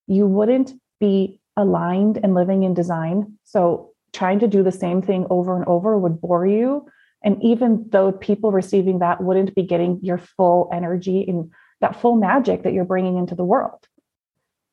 you 0.06 0.26
wouldn't 0.26 0.72
be 1.00 1.40
aligned 1.56 2.18
and 2.22 2.34
living 2.34 2.64
in 2.64 2.74
design. 2.74 3.38
So 3.44 3.92
trying 4.12 4.38
to 4.40 4.48
do 4.48 4.62
the 4.62 4.72
same 4.72 5.02
thing 5.02 5.26
over 5.30 5.56
and 5.56 5.66
over 5.66 5.98
would 5.98 6.20
bore 6.20 6.46
you. 6.46 6.86
And 7.24 7.42
even 7.42 7.86
though 7.88 8.12
people 8.12 8.52
receiving 8.52 9.00
that 9.00 9.22
wouldn't 9.22 9.54
be 9.54 9.62
getting 9.62 9.98
your 10.02 10.18
full 10.18 10.68
energy 10.72 11.24
and 11.26 11.50
that 11.80 12.00
full 12.00 12.16
magic 12.16 12.62
that 12.62 12.72
you're 12.72 12.84
bringing 12.84 13.16
into 13.16 13.34
the 13.34 13.44
world. 13.44 13.86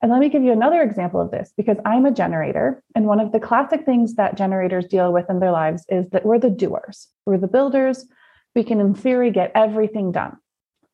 And 0.02 0.12
let 0.12 0.20
me 0.20 0.28
give 0.28 0.44
you 0.44 0.52
another 0.52 0.82
example 0.82 1.22
of 1.22 1.32
this 1.32 1.54
because 1.56 1.78
I'm 1.86 2.06
a 2.06 2.12
generator. 2.12 2.84
And 2.94 3.06
one 3.06 3.22
of 3.22 3.32
the 3.32 3.40
classic 3.40 3.86
things 3.86 4.16
that 4.16 4.36
generators 4.36 4.86
deal 4.86 5.14
with 5.14 5.30
in 5.30 5.40
their 5.40 5.52
lives 5.52 5.86
is 5.88 6.10
that 6.10 6.26
we're 6.26 6.40
the 6.40 6.50
doers, 6.50 7.08
we're 7.26 7.38
the 7.38 7.48
builders. 7.48 8.06
We 8.54 8.64
can, 8.64 8.80
in 8.80 8.94
theory, 8.94 9.32
get 9.32 9.52
everything 9.56 10.12
done. 10.12 10.38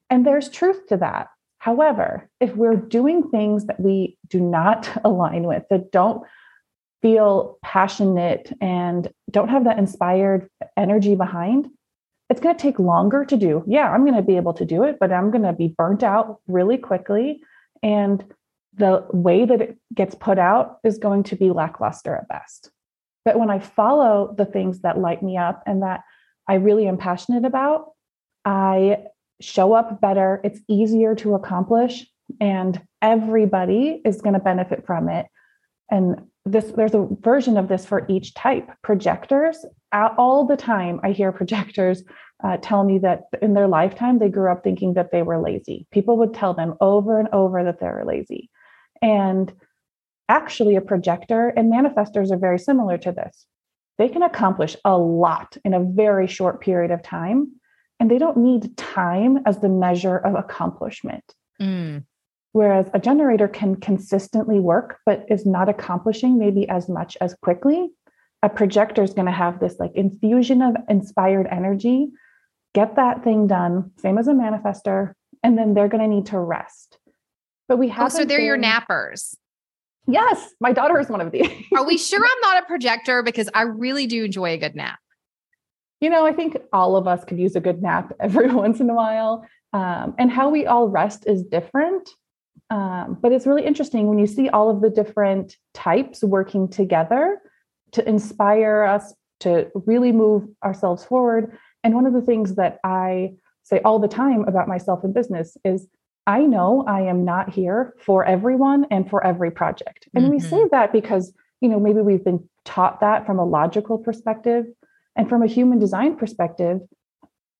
And 0.10 0.26
there's 0.26 0.48
truth 0.48 0.88
to 0.88 0.98
that. 0.98 1.28
However, 1.58 2.30
if 2.40 2.56
we're 2.56 2.76
doing 2.76 3.30
things 3.30 3.66
that 3.66 3.80
we 3.80 4.18
do 4.28 4.40
not 4.40 4.90
align 5.04 5.44
with, 5.44 5.64
that 5.70 5.92
don't 5.92 6.24
feel 7.02 7.58
passionate 7.64 8.52
and 8.62 9.10
don't 9.32 9.50
have 9.50 9.64
that 9.64 9.78
inspired 9.78 10.50
energy 10.76 11.16
behind, 11.16 11.70
it's 12.30 12.40
going 12.42 12.56
to 12.56 12.62
take 12.62 12.78
longer 12.78 13.26
to 13.26 13.38
do. 13.38 13.64
Yeah, 13.68 13.90
I'm 13.90 14.04
going 14.06 14.16
to 14.16 14.22
be 14.22 14.36
able 14.38 14.54
to 14.54 14.66
do 14.66 14.84
it, 14.84 14.98
but 15.00 15.12
I'm 15.12 15.32
going 15.32 15.44
to 15.44 15.54
be 15.54 15.74
burnt 15.78 16.04
out 16.04 16.42
really 16.48 16.78
quickly. 16.78 17.42
And 17.82 18.24
the 18.76 19.06
way 19.12 19.46
that 19.46 19.62
it 19.62 19.78
gets 19.94 20.14
put 20.14 20.38
out 20.38 20.80
is 20.84 20.98
going 20.98 21.24
to 21.24 21.36
be 21.36 21.50
lackluster 21.50 22.16
at 22.16 22.28
best. 22.28 22.70
But 23.26 23.40
when 23.40 23.50
I 23.50 23.60
follow 23.60 24.34
the 24.38 24.46
things 24.46 24.82
that 24.82 25.00
light 25.00 25.24
me 25.24 25.38
up 25.38 25.64
and 25.66 25.82
that 25.82 26.02
I 26.48 26.56
really 26.56 26.88
am 26.88 26.98
passionate 26.98 27.46
about, 27.46 27.94
I 28.46 29.06
show 29.42 29.74
up 29.74 30.02
better. 30.02 30.40
It's 30.44 30.60
easier 30.68 31.16
to 31.16 31.36
accomplish, 31.36 32.06
and 32.40 32.82
everybody 33.02 34.02
is 34.06 34.22
going 34.22 34.34
to 34.34 34.40
benefit 34.40 34.86
from 34.86 35.10
it. 35.10 35.28
And 35.90 36.28
this, 36.52 36.72
there's 36.76 36.94
a 36.94 37.08
version 37.22 37.58
of 37.58 37.68
this 37.68 37.86
for 37.86 38.06
each 38.10 38.34
type. 38.34 38.70
Projectors, 38.84 39.66
all 39.92 40.46
the 40.46 40.58
time, 40.58 41.00
I 41.04 41.12
hear 41.12 41.32
projectors 41.42 42.04
uh, 42.44 42.58
tell 42.58 42.84
me 42.84 43.00
that 43.00 43.24
in 43.42 43.54
their 43.54 43.68
lifetime, 43.68 44.20
they 44.20 44.30
grew 44.30 44.52
up 44.52 44.64
thinking 44.64 44.94
that 44.94 45.12
they 45.12 45.22
were 45.22 45.42
lazy. 45.42 45.88
People 45.92 46.18
would 46.18 46.34
tell 46.34 46.54
them 46.54 46.76
over 46.80 47.20
and 47.20 47.28
over 47.34 47.64
that 47.64 47.80
they 47.80 47.88
were 47.88 48.06
lazy. 48.06 48.50
And 49.02 49.52
actually, 50.30 50.76
a 50.76 50.82
projector 50.82 51.50
and 51.50 51.72
manifestors 51.72 52.32
are 52.32 52.38
very 52.38 52.60
similar 52.60 52.98
to 53.00 53.12
this. 53.12 53.46
They 53.98 54.08
can 54.08 54.24
accomplish 54.24 54.78
a 54.86 54.98
lot 54.98 55.58
in 55.66 55.74
a 55.74 55.84
very 55.84 56.28
short 56.28 56.62
period 56.62 56.92
of 56.92 57.04
time, 57.04 57.52
and 58.00 58.10
they 58.10 58.18
don't 58.18 58.38
need 58.38 58.78
time 58.78 59.40
as 59.46 59.60
the 59.60 59.68
measure 59.68 60.18
of 60.18 60.36
accomplishment. 60.36 61.36
Mm. 61.62 62.06
Whereas 62.52 62.88
a 62.94 63.00
generator 63.00 63.48
can 63.48 63.76
consistently 63.76 64.60
work, 64.60 65.00
but 65.06 65.26
is 65.30 65.46
not 65.46 65.70
accomplishing 65.70 66.40
maybe 66.40 66.68
as 66.68 66.90
much 66.90 67.18
as 67.22 67.36
quickly. 67.42 67.90
A 68.42 68.50
projector 68.50 69.04
is 69.04 69.14
going 69.14 69.28
to 69.28 69.32
have 69.32 69.60
this 69.60 69.76
like 69.80 69.92
infusion 69.94 70.62
of 70.62 70.76
inspired 70.88 71.48
energy, 71.52 72.08
get 72.74 72.96
that 72.96 73.24
thing 73.24 73.48
done, 73.48 73.92
same 73.98 74.18
as 74.18 74.28
a 74.28 74.32
manifester, 74.32 75.14
and 75.44 75.58
then 75.58 75.74
they're 75.74 75.88
going 75.88 76.02
to 76.02 76.08
need 76.08 76.28
to 76.28 76.40
rest. 76.40 76.98
But 77.68 77.78
we 77.78 77.90
have. 77.90 78.08
Oh, 78.08 78.10
so 78.10 78.26
they're 78.26 78.40
been... 78.40 78.46
your 78.46 78.58
nappers. 78.58 79.36
Yes, 80.08 80.54
my 80.60 80.74
daughter 80.74 81.00
is 81.00 81.08
one 81.08 81.22
of 81.22 81.32
these. 81.32 81.48
Are 81.76 81.86
we 81.86 81.98
sure 81.98 82.20
I'm 82.24 82.42
not 82.42 82.64
a 82.64 82.66
projector? 82.66 83.22
Because 83.22 83.50
I 83.54 83.64
really 83.64 84.08
do 84.08 84.26
enjoy 84.26 84.54
a 84.54 84.58
good 84.58 84.76
nap. 84.76 84.98
You 86.02 86.10
know, 86.10 86.26
I 86.26 86.32
think 86.32 86.58
all 86.74 86.96
of 86.96 87.08
us 87.08 87.24
could 87.26 87.38
use 87.38 87.56
a 87.56 87.60
good 87.60 87.82
nap 87.82 88.14
every 88.20 88.50
once 88.54 88.80
in 88.80 88.90
a 88.90 88.96
while. 88.96 89.46
Um, 89.72 90.16
and 90.18 90.32
how 90.32 90.50
we 90.50 90.66
all 90.66 90.88
rest 90.88 91.26
is 91.28 91.44
different. 91.44 92.10
Um, 92.70 93.18
but 93.22 93.32
it's 93.32 93.48
really 93.48 93.66
interesting 93.66 94.08
when 94.08 94.20
you 94.20 94.28
see 94.28 94.50
all 94.50 94.70
of 94.70 94.82
the 94.82 94.90
different 94.90 95.56
types 95.74 96.24
working 96.24 96.68
together 96.70 97.40
to 97.92 98.08
inspire 98.08 98.84
us 98.84 99.14
to 99.42 99.70
really 99.74 100.12
move 100.12 100.48
ourselves 100.64 101.04
forward. 101.06 101.58
And 101.84 101.96
one 101.96 102.06
of 102.06 102.14
the 102.14 102.22
things 102.22 102.56
that 102.56 102.80
I 102.84 103.34
say 103.64 103.80
all 103.86 104.00
the 104.00 104.08
time 104.08 104.48
about 104.48 104.68
myself 104.68 105.04
in 105.04 105.14
business 105.14 105.58
is 105.64 105.88
I 106.28 106.42
know 106.42 106.84
I 106.88 107.02
am 107.02 107.26
not 107.26 107.50
here 107.50 107.94
for 108.06 108.26
everyone 108.26 108.86
and 108.92 109.10
for 109.10 109.26
every 109.26 109.52
project. 109.52 110.08
And 110.14 110.26
mm-hmm. 110.26 110.34
we 110.34 110.40
say 110.40 110.64
that 110.72 110.92
because, 110.92 111.34
you 111.62 111.70
know, 111.70 111.80
maybe 111.80 112.02
we've 112.02 112.24
been 112.24 112.48
taught 112.66 113.00
that 113.00 113.26
from 113.26 113.40
a 113.40 113.46
logical 113.46 113.98
perspective 113.98 114.66
and 115.16 115.28
from 115.28 115.42
a 115.42 115.48
human 115.48 115.80
design 115.80 116.16
perspective. 116.18 116.82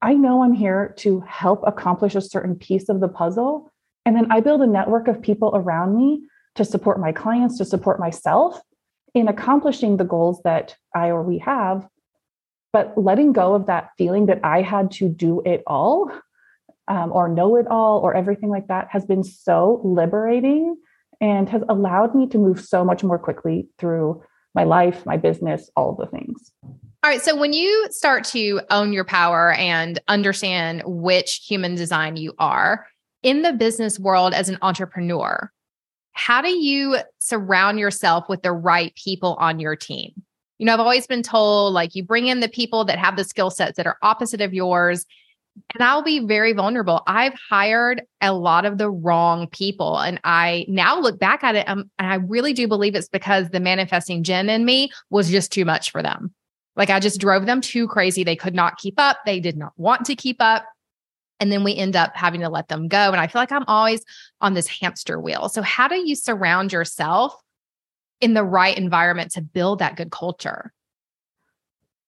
I 0.02 0.14
know 0.14 0.44
I'm 0.44 0.54
here 0.54 0.94
to 1.00 1.22
help 1.22 1.64
accomplish 1.66 2.16
a 2.16 2.22
certain 2.22 2.56
piece 2.56 2.90
of 2.90 3.00
the 3.00 3.08
puzzle. 3.08 3.72
And 4.06 4.16
then 4.16 4.32
I 4.32 4.40
build 4.40 4.62
a 4.62 4.68
network 4.68 5.08
of 5.08 5.22
people 5.22 5.52
around 5.54 5.96
me 5.96 6.22
to 6.56 6.66
support 6.66 7.00
my 7.00 7.12
clients, 7.12 7.58
to 7.58 7.66
support 7.66 8.00
myself 8.00 8.62
in 9.14 9.28
accomplishing 9.28 9.98
the 9.98 10.04
goals 10.04 10.42
that 10.44 10.76
I 10.96 11.10
or 11.10 11.24
we 11.24 11.40
have. 11.40 11.88
But 12.72 12.98
letting 12.98 13.34
go 13.34 13.56
of 13.56 13.66
that 13.68 13.90
feeling 13.98 14.28
that 14.28 14.40
I 14.44 14.62
had 14.62 14.92
to 14.92 15.10
do 15.10 15.42
it 15.46 15.64
all 15.66 16.12
um, 16.88 17.12
or 17.12 17.28
know 17.28 17.56
it 17.56 17.68
all 17.68 18.00
or 18.00 18.16
everything 18.16 18.50
like 18.50 18.68
that 18.68 18.88
has 18.92 19.06
been 19.06 19.24
so 19.24 19.82
liberating 19.84 20.78
and 21.22 21.50
has 21.50 21.64
allowed 21.70 22.16
me 22.16 22.28
to 22.28 22.38
move 22.38 22.62
so 22.62 22.84
much 22.84 23.04
more 23.04 23.20
quickly 23.20 23.68
through 23.78 24.24
my 24.56 24.64
life, 24.64 25.06
my 25.06 25.18
business, 25.18 25.70
all 25.76 25.92
of 25.92 25.98
the 25.98 26.06
things. 26.08 26.52
All 27.02 27.10
right. 27.10 27.22
So 27.22 27.36
when 27.36 27.54
you 27.54 27.88
start 27.92 28.24
to 28.26 28.62
own 28.70 28.92
your 28.92 29.06
power 29.06 29.54
and 29.54 30.00
understand 30.08 30.82
which 30.86 31.46
human 31.48 31.76
design 31.76 32.18
you 32.18 32.34
are 32.40 32.86
in 33.24 33.42
the 33.42 33.54
business 33.54 34.00
world 34.00 34.34
as 34.34 34.50
an 34.50 34.58
entrepreneur, 34.62 35.52
how 36.14 36.42
do 36.42 36.50
you 36.50 36.98
surround 37.20 37.80
yourself 37.80 38.28
with 38.30 38.42
the 38.42 38.52
right 38.52 38.94
people 38.96 39.36
on 39.40 39.60
your 39.60 39.76
team? 39.76 40.12
You 40.58 40.66
know, 40.66 40.74
I've 40.74 40.80
always 40.80 41.08
been 41.08 41.24
told 41.24 41.74
like 41.74 41.96
you 41.96 42.04
bring 42.04 42.28
in 42.28 42.42
the 42.42 42.50
people 42.50 42.84
that 42.86 43.00
have 43.00 43.16
the 43.16 43.24
skill 43.24 43.50
sets 43.50 43.78
that 43.78 43.88
are 43.88 43.98
opposite 44.02 44.42
of 44.42 44.54
yours 44.54 45.06
and 45.74 45.84
I'll 45.84 46.04
be 46.04 46.20
very 46.20 46.54
vulnerable. 46.54 47.02
I've 47.08 47.34
hired 47.34 48.04
a 48.22 48.34
lot 48.34 48.66
of 48.66 48.78
the 48.78 48.90
wrong 48.90 49.48
people. 49.48 50.00
And 50.00 50.20
I 50.24 50.66
now 50.68 51.00
look 51.00 51.20
back 51.20 51.44
at 51.44 51.56
it 51.56 51.68
um, 51.68 51.90
and 52.00 52.12
I 52.12 52.16
really 52.16 52.54
do 52.54 52.68
believe 52.68 52.96
it's 52.96 53.10
because 53.10 53.50
the 53.50 53.60
manifesting 53.60 54.24
Jen 54.24 54.50
in 54.50 54.66
me 54.66 54.92
was 55.10 55.30
just 55.30 55.52
too 55.52 55.66
much 55.66 55.92
for 55.92 56.02
them. 56.02 56.34
Like 56.76 56.90
I 56.90 57.00
just 57.00 57.20
drove 57.20 57.46
them 57.46 57.62
too 57.62 57.88
crazy. 57.88 58.24
They 58.24 58.36
could 58.36 58.56
not 58.56 58.78
keep 58.78 58.96
up. 58.98 59.20
They 59.26 59.40
did 59.40 59.58
not 59.58 59.74
want 59.78 60.06
to 60.06 60.16
keep 60.16 60.38
up. 60.40 60.66
And 61.40 61.52
then 61.52 61.64
we 61.64 61.76
end 61.76 61.96
up 61.96 62.16
having 62.16 62.42
to 62.42 62.50
let 62.50 62.68
them 62.68 62.88
go. 62.88 62.98
And 62.98 63.18
I 63.18 63.28
feel 63.28 63.42
like 63.42 63.52
I'm 63.52 63.66
always 63.68 64.04
on 64.42 64.54
this 64.54 64.68
hamster 64.68 65.20
wheel. 65.20 65.50
So, 65.50 65.62
how 65.62 65.88
do 65.88 65.96
you 65.96 66.16
surround 66.16 66.74
yourself 66.74 67.34
in 68.22 68.34
the 68.34 68.44
right 68.44 68.78
environment 68.78 69.32
to 69.32 69.42
build 69.42 69.80
that 69.80 69.96
good 69.96 70.12
culture? 70.12 70.74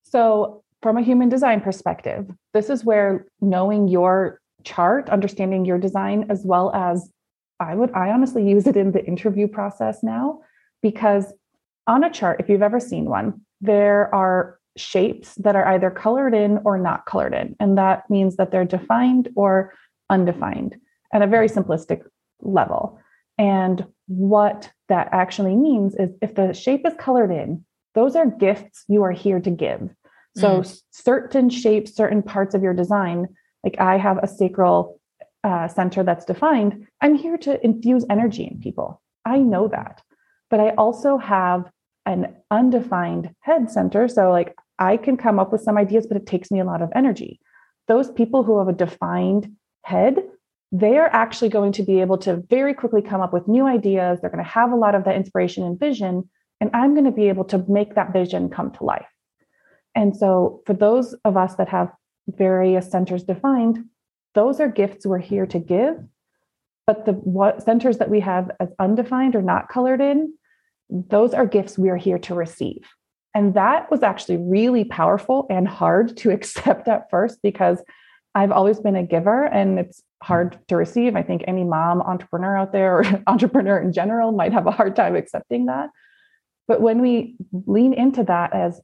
So, 0.03 0.63
from 0.81 0.97
a 0.97 1.01
human 1.01 1.29
design 1.29 1.61
perspective, 1.61 2.29
this 2.53 2.69
is 2.69 2.83
where 2.83 3.25
knowing 3.39 3.87
your 3.87 4.41
chart, 4.63 5.09
understanding 5.09 5.65
your 5.65 5.77
design, 5.77 6.25
as 6.29 6.43
well 6.43 6.73
as 6.73 7.09
I 7.59 7.75
would, 7.75 7.91
I 7.93 8.09
honestly 8.09 8.47
use 8.47 8.65
it 8.67 8.75
in 8.75 8.91
the 8.91 9.05
interview 9.05 9.47
process 9.47 10.01
now 10.01 10.41
because 10.81 11.31
on 11.87 12.03
a 12.03 12.09
chart, 12.09 12.39
if 12.39 12.49
you've 12.49 12.63
ever 12.63 12.79
seen 12.79 13.05
one, 13.05 13.41
there 13.61 14.13
are 14.13 14.59
shapes 14.77 15.35
that 15.35 15.55
are 15.55 15.67
either 15.67 15.91
colored 15.91 16.33
in 16.33 16.59
or 16.63 16.77
not 16.77 17.05
colored 17.05 17.33
in. 17.33 17.55
And 17.59 17.77
that 17.77 18.09
means 18.09 18.37
that 18.37 18.51
they're 18.51 18.65
defined 18.65 19.29
or 19.35 19.73
undefined 20.09 20.77
at 21.13 21.21
a 21.21 21.27
very 21.27 21.49
simplistic 21.49 22.01
level. 22.41 22.99
And 23.37 23.85
what 24.07 24.71
that 24.89 25.09
actually 25.11 25.55
means 25.55 25.95
is 25.95 26.11
if 26.21 26.35
the 26.35 26.53
shape 26.53 26.85
is 26.85 26.93
colored 26.99 27.31
in, 27.31 27.65
those 27.95 28.15
are 28.15 28.25
gifts 28.25 28.83
you 28.87 29.03
are 29.03 29.11
here 29.11 29.39
to 29.39 29.49
give. 29.49 29.89
So 30.37 30.61
mm. 30.61 30.81
certain 30.91 31.49
shapes, 31.49 31.95
certain 31.95 32.23
parts 32.23 32.55
of 32.55 32.63
your 32.63 32.73
design, 32.73 33.27
like 33.63 33.79
I 33.79 33.97
have 33.97 34.17
a 34.17 34.27
sacral 34.27 34.99
uh, 35.43 35.67
center 35.67 36.03
that's 36.03 36.25
defined. 36.25 36.87
I'm 37.01 37.15
here 37.15 37.37
to 37.39 37.63
infuse 37.65 38.05
energy 38.09 38.47
in 38.49 38.59
people. 38.59 39.01
I 39.25 39.39
know 39.39 39.67
that, 39.67 40.01
but 40.49 40.59
I 40.59 40.69
also 40.71 41.17
have 41.17 41.69
an 42.05 42.35
undefined 42.49 43.33
head 43.41 43.69
center. 43.69 44.07
So 44.07 44.31
like 44.31 44.55
I 44.81 44.97
can 44.97 45.15
come 45.15 45.37
up 45.37 45.51
with 45.51 45.61
some 45.61 45.77
ideas, 45.77 46.07
but 46.07 46.17
it 46.17 46.25
takes 46.25 46.49
me 46.49 46.59
a 46.59 46.65
lot 46.65 46.81
of 46.81 46.89
energy. 46.95 47.39
Those 47.87 48.11
people 48.11 48.43
who 48.43 48.57
have 48.57 48.67
a 48.67 48.73
defined 48.73 49.51
head, 49.85 50.23
they 50.71 50.97
are 50.97 51.09
actually 51.13 51.49
going 51.49 51.71
to 51.73 51.83
be 51.83 52.01
able 52.01 52.17
to 52.19 52.43
very 52.49 52.73
quickly 52.73 53.03
come 53.03 53.21
up 53.21 53.31
with 53.31 53.47
new 53.47 53.67
ideas. 53.67 54.19
They're 54.19 54.31
going 54.31 54.43
to 54.43 54.49
have 54.49 54.71
a 54.71 54.75
lot 54.75 54.95
of 54.95 55.03
that 55.03 55.15
inspiration 55.15 55.63
and 55.63 55.79
vision. 55.79 56.27
And 56.59 56.71
I'm 56.73 56.95
going 56.95 57.05
to 57.05 57.11
be 57.11 57.29
able 57.29 57.43
to 57.45 57.63
make 57.69 57.93
that 57.93 58.11
vision 58.11 58.49
come 58.49 58.71
to 58.71 58.83
life. 58.83 59.07
And 59.93 60.17
so, 60.17 60.63
for 60.65 60.73
those 60.73 61.13
of 61.25 61.37
us 61.37 61.55
that 61.55 61.69
have 61.69 61.91
various 62.27 62.89
centers 62.89 63.23
defined, 63.23 63.85
those 64.33 64.59
are 64.59 64.69
gifts 64.69 65.05
we're 65.05 65.19
here 65.19 65.45
to 65.45 65.59
give. 65.59 65.95
But 66.87 67.05
the 67.05 67.13
what 67.13 67.61
centers 67.61 67.99
that 67.99 68.09
we 68.09 68.21
have 68.21 68.49
as 68.59 68.69
undefined 68.79 69.35
or 69.35 69.43
not 69.43 69.69
colored 69.69 70.01
in, 70.01 70.33
those 70.89 71.35
are 71.35 71.45
gifts 71.45 71.77
we 71.77 71.89
are 71.89 71.97
here 71.97 72.19
to 72.19 72.33
receive. 72.33 72.87
And 73.33 73.53
that 73.53 73.89
was 73.89 74.03
actually 74.03 74.37
really 74.37 74.83
powerful 74.83 75.45
and 75.49 75.67
hard 75.67 76.17
to 76.17 76.31
accept 76.31 76.87
at 76.87 77.09
first 77.09 77.39
because 77.41 77.81
I've 78.33 78.51
always 78.51 78.79
been 78.79 78.95
a 78.95 79.03
giver 79.03 79.45
and 79.45 79.79
it's 79.79 80.01
hard 80.23 80.57
to 80.67 80.77
receive. 80.77 81.15
I 81.15 81.23
think 81.23 81.43
any 81.47 81.63
mom 81.63 82.01
entrepreneur 82.01 82.57
out 82.57 82.71
there 82.71 82.99
or 82.99 83.23
entrepreneur 83.27 83.79
in 83.79 83.91
general 83.91 84.31
might 84.31 84.53
have 84.53 84.67
a 84.67 84.71
hard 84.71 84.95
time 84.95 85.15
accepting 85.15 85.65
that. 85.65 85.89
But 86.67 86.81
when 86.81 87.01
we 87.01 87.35
lean 87.51 87.93
into 87.93 88.23
that 88.23 88.53
as 88.53 88.79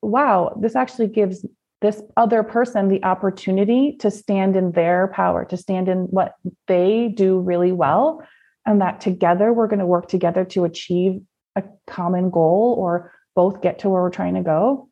wow, 0.00 0.56
this 0.60 0.76
actually 0.76 1.08
gives 1.08 1.44
this 1.80 2.00
other 2.16 2.42
person 2.42 2.88
the 2.88 3.02
opportunity 3.04 3.96
to 4.00 4.10
stand 4.10 4.56
in 4.56 4.72
their 4.72 5.08
power, 5.08 5.44
to 5.44 5.56
stand 5.56 5.88
in 5.88 6.04
what 6.04 6.34
they 6.66 7.08
do 7.08 7.38
really 7.38 7.72
well. 7.72 8.22
And 8.64 8.80
that 8.80 9.00
together 9.00 9.52
we're 9.52 9.66
going 9.66 9.78
to 9.78 9.86
work 9.86 10.08
together 10.08 10.44
to 10.46 10.64
achieve 10.64 11.20
a 11.56 11.64
common 11.86 12.30
goal 12.30 12.76
or 12.78 13.12
both 13.38 13.62
get 13.62 13.78
to 13.78 13.88
where 13.88 14.02
we're 14.02 14.10
trying 14.10 14.34
to 14.34 14.42
go. 14.42 14.88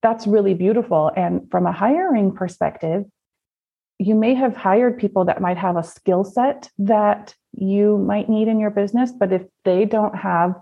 That's 0.00 0.26
really 0.26 0.54
beautiful. 0.54 1.12
And 1.14 1.50
from 1.50 1.66
a 1.66 1.72
hiring 1.84 2.32
perspective, 2.34 3.04
you 3.98 4.14
may 4.14 4.32
have 4.32 4.56
hired 4.56 4.98
people 4.98 5.26
that 5.26 5.42
might 5.42 5.58
have 5.58 5.76
a 5.76 5.84
skill 5.84 6.24
set 6.24 6.70
that 6.78 7.34
you 7.52 7.98
might 7.98 8.30
need 8.30 8.48
in 8.48 8.58
your 8.58 8.70
business, 8.70 9.12
but 9.12 9.34
if 9.34 9.42
they 9.66 9.84
don't 9.84 10.16
have 10.16 10.54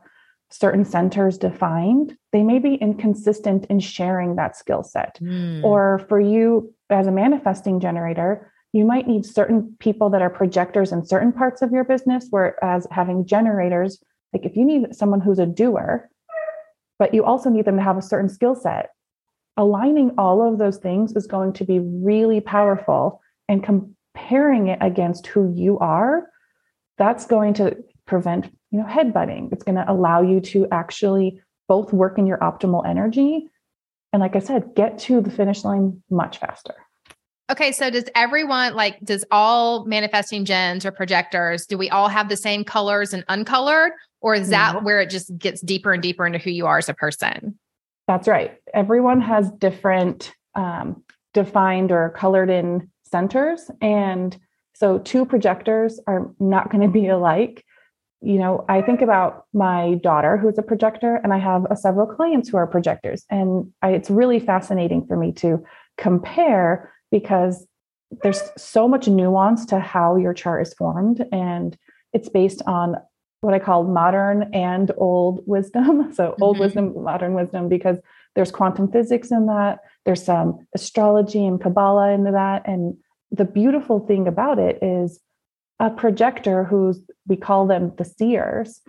certain 0.51 0.85
centers 0.85 1.39
defined, 1.39 2.17
they 2.33 2.43
may 2.43 2.59
be 2.59 2.75
inconsistent 2.75 3.67
in 3.67 3.79
sharing 3.79 4.35
that 4.35 4.57
skill 4.57 4.83
set. 4.83 5.17
Mm. 5.23 5.63
Or 5.63 6.05
for 6.09 6.19
you 6.19 6.75
as 6.91 7.07
a 7.07 7.13
manifesting 7.13 7.79
generator, 7.79 8.53
you 8.73 8.85
might 8.85 9.07
need 9.07 9.25
certain 9.25 9.77
people 9.79 10.11
that 10.11 10.23
are 10.23 10.31
projectors 10.41 10.91
in 10.91 11.07
certain 11.07 11.33
parts 11.33 11.63
of 11.63 11.71
your 11.71 11.85
business, 11.85 12.27
whereas 12.31 12.89
having 12.91 13.27
generators, 13.27 14.03
like 14.33 14.45
if 14.45 14.57
you 14.57 14.65
need 14.65 14.93
someone 14.93 15.21
who's 15.21 15.39
a 15.39 15.47
doer, 15.47 16.11
but 16.99 17.15
you 17.15 17.25
also 17.25 17.51
need 17.51 17.65
them 17.65 17.77
to 17.77 17.83
have 17.83 17.97
a 17.97 18.03
certain 18.03 18.29
skill 18.29 18.55
set, 18.55 18.91
aligning 19.57 20.13
all 20.19 20.47
of 20.47 20.59
those 20.59 20.79
things 20.79 21.13
is 21.13 21.27
going 21.27 21.53
to 21.55 21.65
be 21.65 21.79
really 21.79 22.41
powerful 22.41 23.21
and 23.49 23.63
comparing 23.63 24.69
it 24.69 24.79
against 24.81 25.27
who 25.27 25.53
you 25.55 25.79
are 25.79 26.29
that's 26.97 27.27
going 27.27 27.55
to 27.55 27.77
prevent 28.07 28.47
you 28.71 28.79
know 28.81 28.87
headbutting. 28.87 29.53
It's 29.53 29.65
going 29.65 29.77
to 29.77 29.91
allow 29.91 30.21
you 30.21 30.41
to 30.41 30.67
actually 30.73 31.41
both 31.69 31.93
work 31.93 32.19
in 32.19 32.27
your 32.27 32.39
optimal 32.39 32.85
energy 32.87 33.49
and 34.13 34.21
like 34.21 34.35
i 34.35 34.39
said 34.39 34.75
get 34.75 34.99
to 34.99 35.21
the 35.21 35.31
finish 35.31 35.65
line 35.65 36.03
much 36.11 36.39
faster 36.39 36.75
okay 37.51 37.73
so 37.73 37.91
does 37.91 38.05
everyone 38.15 38.75
like 38.75 38.99
does 39.01 39.25
all 39.31 39.85
manifesting 39.87 40.45
gens 40.45 40.85
or 40.85 40.91
projectors 40.91 41.67
do 41.67 41.79
we 41.79 41.89
all 41.91 42.09
have 42.09 42.29
the 42.29 42.37
same 42.37 42.65
colors 42.65 43.13
and 43.13 43.25
uncolored? 43.29 43.93
Or 44.21 44.35
is 44.35 44.49
that 44.49 44.75
no. 44.75 44.81
where 44.81 45.01
it 45.01 45.11
just 45.11 45.37
gets 45.39 45.61
deeper 45.61 45.93
and 45.93 46.03
deeper 46.03 46.27
into 46.27 46.39
who 46.39 46.51
you 46.51 46.67
are 46.67 46.79
as 46.79 46.89
a 46.89 46.95
person? 46.95 47.57
That's 48.09 48.27
right. 48.27 48.57
Everyone 48.75 49.21
has 49.21 49.51
different 49.53 50.35
um, 50.55 51.05
defined 51.35 51.93
or 51.93 52.11
colored 52.11 52.51
in 52.51 52.91
centers. 53.05 53.71
And 53.81 54.37
so 54.75 54.99
two 54.99 55.25
projectors 55.25 56.01
are 56.07 56.31
not 56.41 56.71
going 56.71 56.83
to 56.83 56.89
be 56.89 57.07
alike. 57.07 57.65
You 58.21 58.39
know, 58.39 58.65
I 58.69 58.83
think 58.83 59.03
about 59.03 59.45
my 59.53 59.95
daughter 60.03 60.37
who's 60.37 60.59
a 60.59 60.63
projector, 60.63 61.21
and 61.23 61.33
I 61.33 61.39
have 61.39 61.67
uh, 61.67 61.77
several 61.77 62.07
clients 62.07 62.49
who 62.49 62.57
are 62.57 62.67
projectors. 62.67 63.25
And 63.31 63.73
I, 63.83 63.91
it's 63.91 64.11
really 64.11 64.41
fascinating 64.41 65.07
for 65.07 65.17
me 65.17 65.31
to 65.35 65.63
compare 65.97 66.93
because 67.11 67.67
there's 68.23 68.43
so 68.57 68.89
much 68.89 69.09
nuance 69.09 69.67
to 69.67 69.79
how 69.79 70.17
your 70.17 70.33
chart 70.33 70.67
is 70.67 70.75
formed. 70.75 71.25
And 71.31 71.77
it's 72.13 72.29
based 72.29 72.63
on 72.67 72.97
what 73.41 73.55
I 73.55 73.59
call 73.59 73.85
modern 73.85 74.51
and 74.55 74.91
old 74.97 75.43
wisdom. 75.47 76.13
So, 76.15 76.31
mm-hmm. 76.31 76.43
old 76.43 76.59
wisdom, 76.59 77.03
modern 77.03 77.35
wisdom, 77.35 77.69
because 77.69 77.99
there's 78.35 78.51
quantum 78.51 78.91
physics 78.91 79.31
in 79.31 79.47
that, 79.47 79.81
there's 80.05 80.25
some 80.25 80.67
astrology 80.75 81.45
and 81.45 81.61
Kabbalah 81.61 82.13
into 82.13 82.33
that. 82.33 82.67
And 82.67 82.97
the 83.31 83.45
beautiful 83.45 84.01
thing 84.01 84.27
about 84.27 84.59
it 84.59 84.83
is 84.83 85.21
a 85.81 85.91
projector 85.91 86.65
who's 86.65 87.01
we 87.27 87.37
call 87.37 87.67
them 87.67 87.93
the 87.97 88.05
seers 88.05 88.81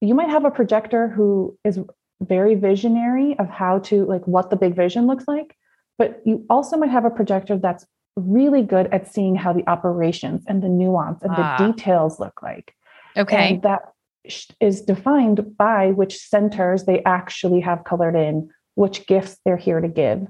you 0.00 0.14
might 0.14 0.28
have 0.28 0.44
a 0.44 0.50
projector 0.50 1.08
who 1.08 1.58
is 1.64 1.80
very 2.20 2.54
visionary 2.54 3.38
of 3.38 3.48
how 3.48 3.78
to 3.78 4.04
like 4.06 4.26
what 4.26 4.50
the 4.50 4.56
big 4.56 4.74
vision 4.74 5.06
looks 5.06 5.24
like 5.26 5.56
but 5.98 6.20
you 6.24 6.44
also 6.50 6.76
might 6.76 6.90
have 6.90 7.04
a 7.04 7.10
projector 7.10 7.56
that's 7.56 7.86
really 8.16 8.62
good 8.62 8.88
at 8.92 9.12
seeing 9.12 9.34
how 9.34 9.52
the 9.52 9.66
operations 9.68 10.42
and 10.46 10.62
the 10.62 10.68
nuance 10.68 11.22
and 11.22 11.32
ah. 11.36 11.56
the 11.58 11.66
details 11.66 12.18
look 12.18 12.42
like 12.42 12.74
okay 13.16 13.54
and 13.54 13.62
that 13.62 13.92
is 14.60 14.82
defined 14.82 15.56
by 15.56 15.88
which 15.92 16.16
centers 16.18 16.84
they 16.84 17.02
actually 17.04 17.60
have 17.60 17.84
colored 17.84 18.16
in 18.16 18.48
which 18.74 19.06
gifts 19.06 19.38
they're 19.44 19.56
here 19.56 19.80
to 19.80 19.88
give 19.88 20.26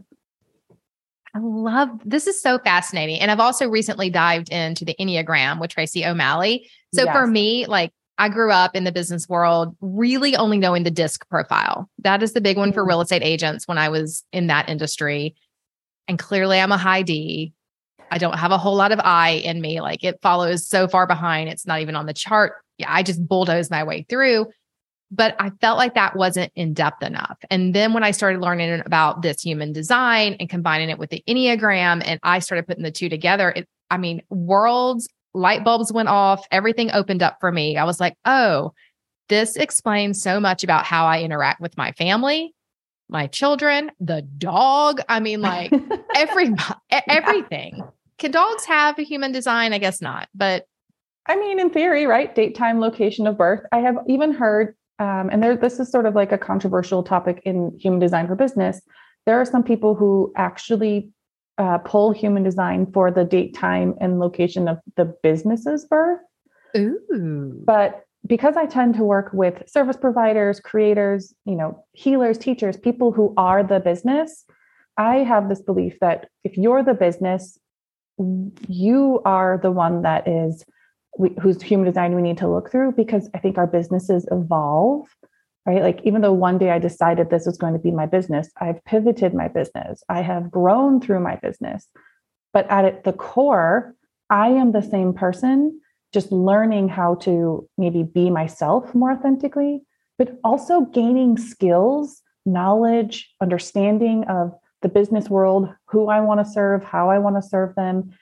I 1.35 1.39
love 1.39 1.91
this 2.03 2.27
is 2.27 2.41
so 2.41 2.59
fascinating. 2.59 3.21
And 3.21 3.31
I've 3.31 3.41
also 3.41 3.69
recently 3.69 4.09
dived 4.09 4.49
into 4.49 4.87
the 4.87 4.97
Enneagram 4.99 5.61
with 5.61 5.71
Tracy 5.71 6.03
O'Malley. 6.03 6.71
So 6.95 7.05
yes. 7.05 7.15
for 7.15 7.27
me, 7.27 7.67
like 7.67 7.93
I 8.17 8.31
grew 8.31 8.51
up 8.51 8.75
in 8.75 8.85
the 8.85 8.93
business 8.93 9.29
world 9.29 9.77
really 9.83 10.35
only 10.35 10.57
knowing 10.57 10.85
the 10.85 10.91
disc 10.91 11.29
profile. 11.29 11.91
That 11.99 12.23
is 12.23 12.33
the 12.33 12.41
big 12.41 12.57
one 12.57 12.73
for 12.73 12.85
Mm. 12.85 12.89
real 12.89 13.01
estate 13.03 13.23
agents 13.23 13.69
when 13.69 13.77
I 13.77 13.91
was 13.91 14.25
in 14.33 14.47
that 14.47 14.71
industry. 14.71 15.35
And 16.09 16.19
clearly 16.19 16.61
I'm 16.61 16.73
a 16.73 16.77
high 16.79 17.03
D. 17.03 17.53
I 18.11 18.19
don't 18.19 18.39
have 18.39 18.53
a 18.53 18.59
whole 18.59 18.77
lot 18.77 18.93
of 18.93 19.01
I 19.01 19.31
in 19.31 19.61
me. 19.61 19.81
Like 19.81 20.05
it 20.05 20.21
follows 20.23 20.67
so 20.67 20.87
far 20.87 21.07
behind, 21.07 21.49
it's 21.49 21.67
not 21.67 21.81
even 21.81 21.97
on 21.97 22.07
the 22.07 22.15
chart. 22.15 22.55
Yeah, 22.79 22.93
I 22.93 23.03
just 23.03 23.27
bulldoze 23.27 23.71
my 23.71 23.85
way 23.85 24.07
through. 24.09 24.47
But 25.11 25.37
I 25.39 25.51
felt 25.61 25.79
like 25.79 25.95
that 25.95 26.17
wasn't 26.17 26.51
in 26.57 26.75
depth 26.75 27.03
enough. 27.03 27.39
And 27.49 27.75
then 27.75 27.93
when 27.93 28.03
I 28.03 28.11
started 28.11 28.41
learning 28.41 28.83
about 28.85 29.23
this 29.23 29.41
human 29.41 29.73
design 29.73 30.37
and 30.41 30.49
combining 30.49 30.91
it 30.91 30.99
with 30.99 31.11
the 31.11 31.23
Enneagram, 31.29 32.03
and 32.05 32.19
I 32.25 32.41
started 32.41 32.67
putting 32.67 32.83
the 32.83 32.91
two 32.91 33.09
together, 33.09 33.51
it, 33.51 33.69
I 33.89 33.99
mean, 33.99 34.23
worlds, 34.31 35.09
light 35.33 35.63
bulbs 35.63 35.93
went 35.93 36.09
off, 36.09 36.45
everything 36.51 36.91
opened 36.91 37.23
up 37.23 37.37
for 37.39 37.53
me. 37.53 37.77
I 37.77 37.85
was 37.85 38.01
like, 38.01 38.17
oh, 38.25 38.73
this 39.29 39.55
explains 39.55 40.21
so 40.21 40.41
much 40.41 40.65
about 40.65 40.85
how 40.85 41.07
I 41.07 41.21
interact 41.21 41.61
with 41.61 41.77
my 41.77 41.93
family, 41.93 42.53
my 43.09 43.27
children, 43.27 43.91
the 44.01 44.23
dog. 44.23 45.01
I 45.09 45.21
mean, 45.21 45.41
like 45.41 45.73
every 46.15 46.47
e- 46.93 47.01
everything. 47.09 47.83
Can 48.19 48.31
dogs 48.31 48.65
have 48.65 48.99
a 48.99 49.03
human 49.03 49.33
design? 49.33 49.73
I 49.73 49.79
guess 49.79 50.01
not, 50.01 50.29
but 50.35 50.67
I 51.29 51.37
mean, 51.37 51.59
in 51.59 51.71
theory, 51.71 52.07
right? 52.07 52.35
Date, 52.35 52.55
time, 52.55 52.81
location 52.81 53.27
of 53.27 53.37
birth. 53.37 53.61
I 53.73 53.79
have 53.79 53.97
even 54.07 54.33
heard, 54.33 54.77
um, 54.99 55.29
and 55.31 55.43
there, 55.43 55.57
this 55.57 55.81
is 55.81 55.91
sort 55.91 56.07
of 56.07 56.15
like 56.15 56.33
a 56.33 56.39
controversial 56.39 57.03
topic 57.03 57.43
in 57.45 57.77
human 57.81 57.99
design 57.99 58.29
for 58.29 58.37
business. 58.37 58.81
There 59.27 59.41
are 59.41 59.45
some 59.45 59.65
people 59.65 59.97
who 59.97 60.33
actually 60.37 61.11
uh, 61.59 61.79
pull 61.79 62.13
human 62.13 62.45
design 62.45 62.91
for 62.93 63.11
the 63.11 63.25
date, 63.25 63.55
time, 63.55 63.95
and 64.01 64.21
location 64.21 64.69
of 64.69 64.79
the 64.97 65.05
business's 65.23 65.85
birth. 65.85 66.21
ooh, 66.77 67.63
But 67.65 68.06
because 68.27 68.57
I 68.57 68.67
tend 68.67 68.95
to 68.95 69.05
work 69.05 69.31
with 69.33 69.69
service 69.69 69.97
providers, 69.97 70.61
creators, 70.61 71.35
you 71.45 71.55
know, 71.55 71.85
healers, 71.93 72.39
teachers, 72.39 72.77
people 72.77 73.13
who 73.13 73.35
are 73.37 73.63
the 73.63 73.81
business, 73.81 74.45
I 74.97 75.17
have 75.17 75.49
this 75.49 75.63
belief 75.63 75.99
that 76.01 76.29
if 76.45 76.57
you're 76.57 76.83
the 76.83 76.95
business, 76.95 77.59
you 78.69 79.21
are 79.25 79.59
the 79.63 79.71
one 79.71 80.03
that 80.03 80.27
is 80.27 80.65
we, 81.19 81.35
whose 81.41 81.63
human 81.63 81.87
design 81.87 82.15
we 82.15 82.23
need 82.23 82.39
to 82.39 82.49
look 82.49 82.71
through 82.71 82.93
because 82.93 83.29
I 83.35 83.39
think 83.39 83.59
our 83.59 83.67
businesses 83.67 84.27
evolve, 84.31 85.07
right? 85.67 85.83
Like 85.83 86.01
even 86.05 86.23
though 86.23 86.33
one 86.33 86.59
day 86.59 86.71
I 86.71 86.79
decided 86.79 87.29
this 87.29 87.47
was 87.47 87.59
going 87.59 87.75
to 87.75 87.79
be 87.79 87.91
my 87.91 88.07
business, 88.07 88.51
I've 88.61 88.83
pivoted 88.85 89.35
my 89.35 89.49
business. 89.49 90.03
I 90.09 90.23
have 90.23 90.51
grown 90.51 91.01
through 91.01 91.21
my 91.21 91.37
business. 91.37 91.89
But 92.53 92.71
at 92.71 93.05
the 93.05 93.13
core, 93.13 93.95
I 94.31 94.49
am 94.49 94.73
the 94.73 94.83
same 94.83 95.13
person, 95.13 95.81
just 96.13 96.33
learning 96.33 96.89
how 96.89 97.17
to 97.17 97.69
maybe 97.77 98.03
be 98.03 98.31
myself 98.31 98.95
more 98.95 99.13
authentically, 99.13 99.83
but 100.19 100.39
also 100.45 100.83
gaining 100.83 101.37
skills, 101.37 102.23
knowledge, 102.45 103.33
understanding 103.41 104.25
of 104.25 104.55
the 104.83 104.89
business 104.89 105.29
world, 105.29 105.69
who 105.87 106.09
I 106.09 106.21
want 106.21 106.45
to 106.45 106.51
serve, 106.51 106.85
how 106.85 107.11
I 107.11 107.19
want 107.19 107.37
to 107.37 107.43
serve 107.43 107.75
them. 107.75 108.13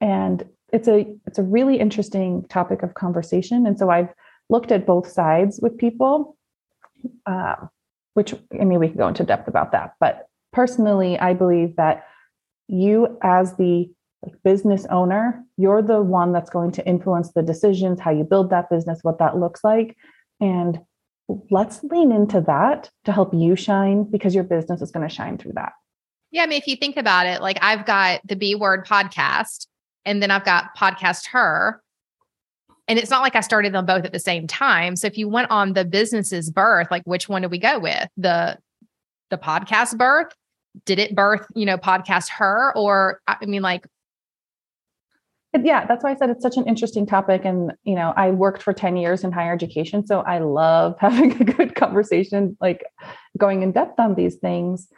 And 0.00 0.44
it's 0.72 0.88
a 0.88 1.06
it's 1.26 1.38
a 1.38 1.42
really 1.42 1.78
interesting 1.78 2.44
topic 2.48 2.82
of 2.82 2.94
conversation. 2.94 3.66
And 3.66 3.78
so 3.78 3.90
I've 3.90 4.12
looked 4.48 4.72
at 4.72 4.86
both 4.86 5.08
sides 5.08 5.60
with 5.62 5.78
people, 5.78 6.36
uh, 7.26 7.56
which 8.14 8.34
I 8.60 8.64
mean 8.64 8.78
we 8.78 8.88
could 8.88 8.98
go 8.98 9.08
into 9.08 9.24
depth 9.24 9.48
about 9.48 9.72
that. 9.72 9.94
But 10.00 10.28
personally, 10.52 11.18
I 11.18 11.34
believe 11.34 11.76
that 11.76 12.06
you 12.68 13.16
as 13.22 13.56
the 13.56 13.90
business 14.44 14.86
owner, 14.90 15.44
you're 15.56 15.82
the 15.82 16.02
one 16.02 16.32
that's 16.32 16.50
going 16.50 16.72
to 16.72 16.86
influence 16.86 17.32
the 17.32 17.42
decisions, 17.42 18.00
how 18.00 18.10
you 18.10 18.24
build 18.24 18.50
that 18.50 18.70
business, 18.70 19.00
what 19.02 19.18
that 19.18 19.36
looks 19.36 19.62
like. 19.62 19.96
And 20.40 20.80
let's 21.50 21.82
lean 21.84 22.10
into 22.10 22.40
that 22.42 22.90
to 23.04 23.12
help 23.12 23.32
you 23.34 23.54
shine 23.54 24.04
because 24.04 24.34
your 24.34 24.44
business 24.44 24.80
is 24.80 24.90
going 24.90 25.06
to 25.06 25.14
shine 25.14 25.38
through 25.38 25.52
that. 25.52 25.72
yeah. 26.30 26.42
I 26.42 26.46
mean, 26.46 26.58
if 26.58 26.66
you 26.66 26.76
think 26.76 26.96
about 26.96 27.26
it, 27.26 27.40
like 27.40 27.58
I've 27.62 27.86
got 27.86 28.20
the 28.26 28.36
B 28.36 28.54
word 28.54 28.86
podcast, 28.86 29.66
and 30.04 30.22
then 30.22 30.30
I've 30.30 30.44
got 30.44 30.76
podcast 30.76 31.26
her. 31.28 31.82
And 32.86 32.98
it's 32.98 33.10
not 33.10 33.20
like 33.20 33.36
I 33.36 33.40
started 33.40 33.74
them 33.74 33.84
both 33.84 34.06
at 34.06 34.12
the 34.14 34.18
same 34.18 34.46
time. 34.46 34.96
So 34.96 35.06
if 35.06 35.18
you 35.18 35.28
went 35.28 35.50
on 35.50 35.74
the 35.74 35.84
business's 35.84 36.50
birth, 36.50 36.88
like 36.90 37.02
which 37.04 37.28
one 37.28 37.42
do 37.42 37.48
we 37.48 37.58
go 37.58 37.78
with? 37.78 38.08
The 38.16 38.56
the 39.28 39.36
podcast 39.36 39.98
birth? 39.98 40.32
Did 40.86 40.98
it 40.98 41.14
birth, 41.14 41.46
you 41.54 41.66
know, 41.66 41.76
podcast 41.76 42.30
her? 42.30 42.72
Or 42.74 43.20
I 43.28 43.44
mean, 43.44 43.60
like 43.60 43.86
yeah, 45.62 45.86
that's 45.86 46.04
why 46.04 46.10
I 46.12 46.16
said 46.16 46.30
it's 46.30 46.42
such 46.42 46.56
an 46.56 46.66
interesting 46.66 47.06
topic. 47.06 47.44
And, 47.44 47.72
you 47.84 47.94
know, 47.94 48.12
I 48.16 48.30
worked 48.30 48.62
for 48.62 48.72
10 48.72 48.96
years 48.96 49.24
in 49.24 49.32
higher 49.32 49.52
education. 49.52 50.06
So 50.06 50.20
I 50.20 50.38
love 50.38 50.96
having 51.00 51.32
a 51.40 51.44
good 51.44 51.74
conversation, 51.74 52.56
like 52.60 52.84
going 53.36 53.62
in 53.62 53.72
depth 53.72 53.98
on 53.98 54.14
these 54.14 54.36
things. 54.36 54.88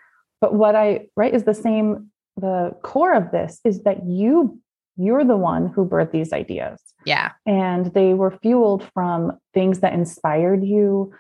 But 0.41 0.55
what 0.55 0.75
I, 0.75 1.07
right, 1.17 1.35
is 1.35 1.45
the 1.45 1.55
same, 1.55 2.11
the 2.37 2.75
core 2.83 3.15
of 3.15 3.31
this 3.31 3.61
is 3.65 3.83
that 3.83 4.07
you, 4.07 4.59
you're 4.97 5.25
the 5.25 5.37
one 5.37 5.69
who 5.69 5.87
birthed 5.87 6.13
these 6.13 6.33
ideas. 6.33 6.81
yeah. 7.05 7.33
and 7.47 7.93
they 7.95 8.15
were 8.15 8.31
fueled 8.31 8.85
from 8.93 9.39
things 9.55 9.81
that 9.81 9.93
inspired 9.93 10.65
you 10.65 11.13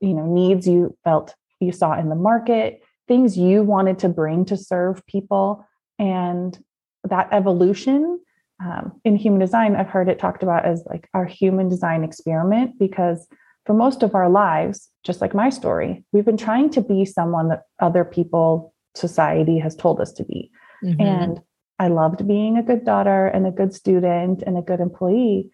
you 0.00 0.14
know 0.14 0.26
needs 0.26 0.66
you 0.66 0.96
felt 1.04 1.34
you 1.60 1.72
saw 1.72 1.98
in 1.98 2.08
the 2.08 2.14
market 2.14 2.82
things 3.08 3.36
you 3.36 3.62
wanted 3.62 3.98
to 3.98 4.08
bring 4.08 4.44
to 4.44 4.56
serve 4.56 5.04
people 5.06 5.66
and 5.98 6.62
that 7.04 7.28
evolution 7.32 8.20
um, 8.62 9.00
in 9.04 9.16
human 9.16 9.40
design 9.40 9.76
i've 9.76 9.88
heard 9.88 10.08
it 10.08 10.18
talked 10.18 10.42
about 10.42 10.64
as 10.64 10.84
like 10.86 11.08
our 11.14 11.24
human 11.24 11.68
design 11.68 12.04
experiment 12.04 12.78
because 12.78 13.26
for 13.66 13.74
most 13.74 14.02
of 14.02 14.14
our 14.14 14.28
lives 14.28 14.90
just 15.02 15.20
like 15.20 15.34
my 15.34 15.48
story 15.48 16.04
we've 16.12 16.24
been 16.24 16.36
trying 16.36 16.70
to 16.70 16.80
be 16.80 17.04
someone 17.04 17.48
that 17.48 17.62
other 17.80 18.04
people 18.04 18.72
society 18.94 19.58
has 19.58 19.74
told 19.74 20.00
us 20.00 20.12
to 20.12 20.24
be 20.24 20.50
Mhm. 20.82 21.00
and 21.00 21.40
I 21.78 21.88
loved 21.88 22.26
being 22.26 22.56
a 22.56 22.62
good 22.62 22.84
daughter 22.84 23.26
and 23.26 23.46
a 23.46 23.50
good 23.50 23.74
student 23.74 24.42
and 24.42 24.56
a 24.56 24.62
good 24.62 24.80
employee. 24.80 25.50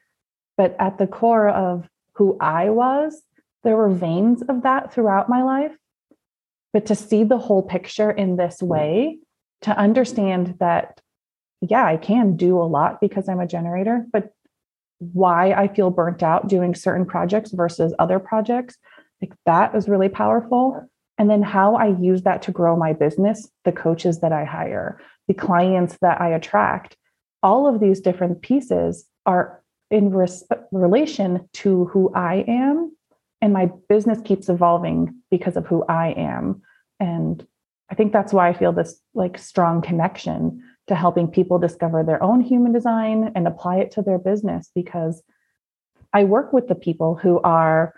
But 0.56 0.76
at 0.78 0.98
the 0.98 1.06
core 1.06 1.48
of 1.48 1.88
who 2.14 2.36
I 2.40 2.70
was, 2.70 3.22
there 3.64 3.76
were 3.76 3.88
veins 3.90 4.42
of 4.42 4.62
that 4.62 4.92
throughout 4.92 5.28
my 5.28 5.42
life. 5.42 5.72
But 6.72 6.86
to 6.86 6.94
see 6.94 7.24
the 7.24 7.38
whole 7.38 7.62
picture 7.62 8.10
in 8.10 8.36
this 8.36 8.62
way, 8.62 9.18
to 9.62 9.76
understand 9.76 10.56
that, 10.60 11.00
yeah, 11.60 11.84
I 11.84 11.96
can 11.96 12.36
do 12.36 12.58
a 12.58 12.64
lot 12.64 13.00
because 13.00 13.28
I'm 13.28 13.40
a 13.40 13.46
generator, 13.46 14.06
but 14.12 14.32
why 14.98 15.52
I 15.52 15.68
feel 15.68 15.90
burnt 15.90 16.22
out 16.22 16.48
doing 16.48 16.74
certain 16.74 17.06
projects 17.06 17.52
versus 17.52 17.94
other 17.98 18.18
projects, 18.18 18.76
like 19.20 19.32
that 19.46 19.74
is 19.74 19.88
really 19.88 20.08
powerful. 20.08 20.88
And 21.18 21.28
then 21.28 21.42
how 21.42 21.74
I 21.74 21.88
use 21.98 22.22
that 22.22 22.42
to 22.42 22.52
grow 22.52 22.76
my 22.76 22.92
business, 22.92 23.50
the 23.64 23.72
coaches 23.72 24.20
that 24.20 24.32
I 24.32 24.44
hire, 24.44 25.00
the 25.28 25.34
clients 25.34 25.98
that 26.00 26.20
I 26.20 26.28
attract, 26.28 26.96
all 27.42 27.66
of 27.66 27.80
these 27.80 28.00
different 28.00 28.42
pieces 28.42 29.06
are 29.26 29.62
in 29.90 30.10
res- 30.10 30.44
relation 30.72 31.48
to 31.54 31.86
who 31.86 32.12
I 32.14 32.44
am. 32.46 32.94
And 33.42 33.52
my 33.52 33.70
business 33.88 34.20
keeps 34.22 34.48
evolving 34.48 35.14
because 35.30 35.56
of 35.56 35.66
who 35.66 35.84
I 35.88 36.08
am. 36.08 36.62
And 36.98 37.46
I 37.90 37.94
think 37.94 38.12
that's 38.12 38.32
why 38.32 38.48
I 38.48 38.52
feel 38.52 38.72
this 38.72 39.00
like 39.14 39.38
strong 39.38 39.82
connection 39.82 40.62
to 40.90 40.96
helping 40.96 41.28
people 41.28 41.56
discover 41.56 42.02
their 42.02 42.20
own 42.20 42.40
human 42.40 42.72
design 42.72 43.30
and 43.36 43.46
apply 43.46 43.76
it 43.76 43.92
to 43.92 44.02
their 44.02 44.18
business 44.18 44.72
because 44.74 45.22
I 46.12 46.24
work 46.24 46.52
with 46.52 46.66
the 46.66 46.74
people 46.74 47.14
who 47.14 47.40
are 47.42 47.94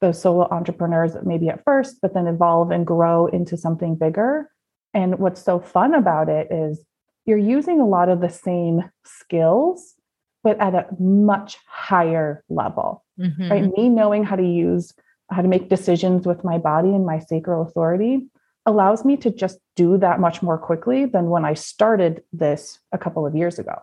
those 0.00 0.20
solo 0.20 0.48
entrepreneurs 0.50 1.12
maybe 1.24 1.48
at 1.48 1.62
first, 1.62 2.00
but 2.02 2.14
then 2.14 2.26
evolve 2.26 2.72
and 2.72 2.84
grow 2.84 3.26
into 3.26 3.56
something 3.56 3.94
bigger. 3.94 4.50
And 4.92 5.20
what's 5.20 5.40
so 5.40 5.60
fun 5.60 5.94
about 5.94 6.28
it 6.28 6.48
is 6.50 6.84
you're 7.24 7.38
using 7.38 7.80
a 7.80 7.86
lot 7.86 8.08
of 8.08 8.20
the 8.20 8.30
same 8.30 8.90
skills, 9.04 9.94
but 10.42 10.58
at 10.58 10.74
a 10.74 10.88
much 11.00 11.56
higher 11.68 12.42
level, 12.48 13.04
Mhm. 13.16 13.48
right? 13.48 13.76
Me 13.76 13.88
knowing 13.88 14.24
how 14.24 14.34
to 14.34 14.44
use, 14.44 14.92
how 15.30 15.40
to 15.42 15.46
make 15.46 15.68
decisions 15.68 16.26
with 16.26 16.42
my 16.42 16.58
body 16.58 16.88
and 16.88 17.06
my 17.06 17.20
sacral 17.20 17.62
authority 17.62 18.28
allows 18.68 19.02
me 19.02 19.16
to 19.16 19.30
just 19.30 19.58
do 19.76 19.96
that 19.96 20.20
much 20.20 20.42
more 20.42 20.58
quickly 20.58 21.06
than 21.06 21.30
when 21.30 21.44
I 21.44 21.54
started 21.54 22.22
this 22.32 22.78
a 22.92 22.98
couple 22.98 23.26
of 23.26 23.34
years 23.34 23.58
ago. 23.58 23.74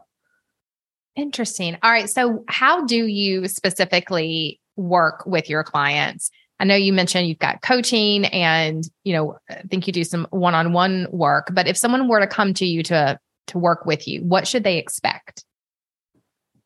Interesting. 1.15 1.77
All 1.81 1.91
right. 1.91 2.09
So, 2.09 2.43
how 2.47 2.85
do 2.85 3.07
you 3.07 3.47
specifically 3.47 4.61
work 4.75 5.25
with 5.25 5.49
your 5.49 5.63
clients? 5.63 6.29
I 6.59 6.65
know 6.65 6.75
you 6.75 6.93
mentioned 6.93 7.27
you've 7.27 7.39
got 7.39 7.61
coaching 7.61 8.25
and, 8.25 8.87
you 9.03 9.13
know, 9.13 9.37
I 9.49 9.63
think 9.63 9.87
you 9.87 9.93
do 9.93 10.03
some 10.03 10.27
one-on-one 10.29 11.07
work, 11.11 11.49
but 11.51 11.67
if 11.67 11.77
someone 11.77 12.07
were 12.07 12.19
to 12.19 12.27
come 12.27 12.53
to 12.55 12.65
you 12.65 12.83
to 12.83 13.19
to 13.47 13.57
work 13.57 13.85
with 13.85 14.07
you, 14.07 14.23
what 14.23 14.47
should 14.47 14.63
they 14.63 14.77
expect? 14.77 15.43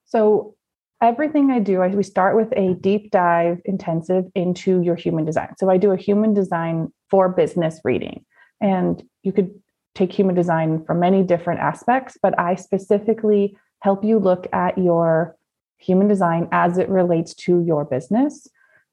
So 0.05 0.55
everything 1.01 1.51
I 1.51 1.59
do, 1.59 1.81
I, 1.81 1.87
we 1.87 2.03
start 2.03 2.35
with 2.35 2.51
a 2.57 2.73
deep 2.75 3.11
dive 3.11 3.59
intensive 3.65 4.25
into 4.35 4.81
your 4.81 4.95
human 4.95 5.25
design. 5.25 5.53
So 5.57 5.69
I 5.69 5.77
do 5.77 5.91
a 5.91 5.97
human 5.97 6.33
design 6.33 6.91
for 7.09 7.29
business 7.29 7.79
reading, 7.83 8.25
and 8.61 9.01
you 9.23 9.31
could 9.31 9.51
take 9.95 10.13
human 10.13 10.35
design 10.35 10.83
from 10.85 10.99
many 10.99 11.23
different 11.23 11.59
aspects, 11.59 12.17
but 12.21 12.37
I 12.39 12.55
specifically 12.55 13.57
help 13.81 14.03
you 14.03 14.19
look 14.19 14.47
at 14.53 14.77
your 14.77 15.35
human 15.77 16.07
design 16.07 16.47
as 16.51 16.77
it 16.77 16.89
relates 16.89 17.33
to 17.33 17.61
your 17.61 17.85
business. 17.85 18.47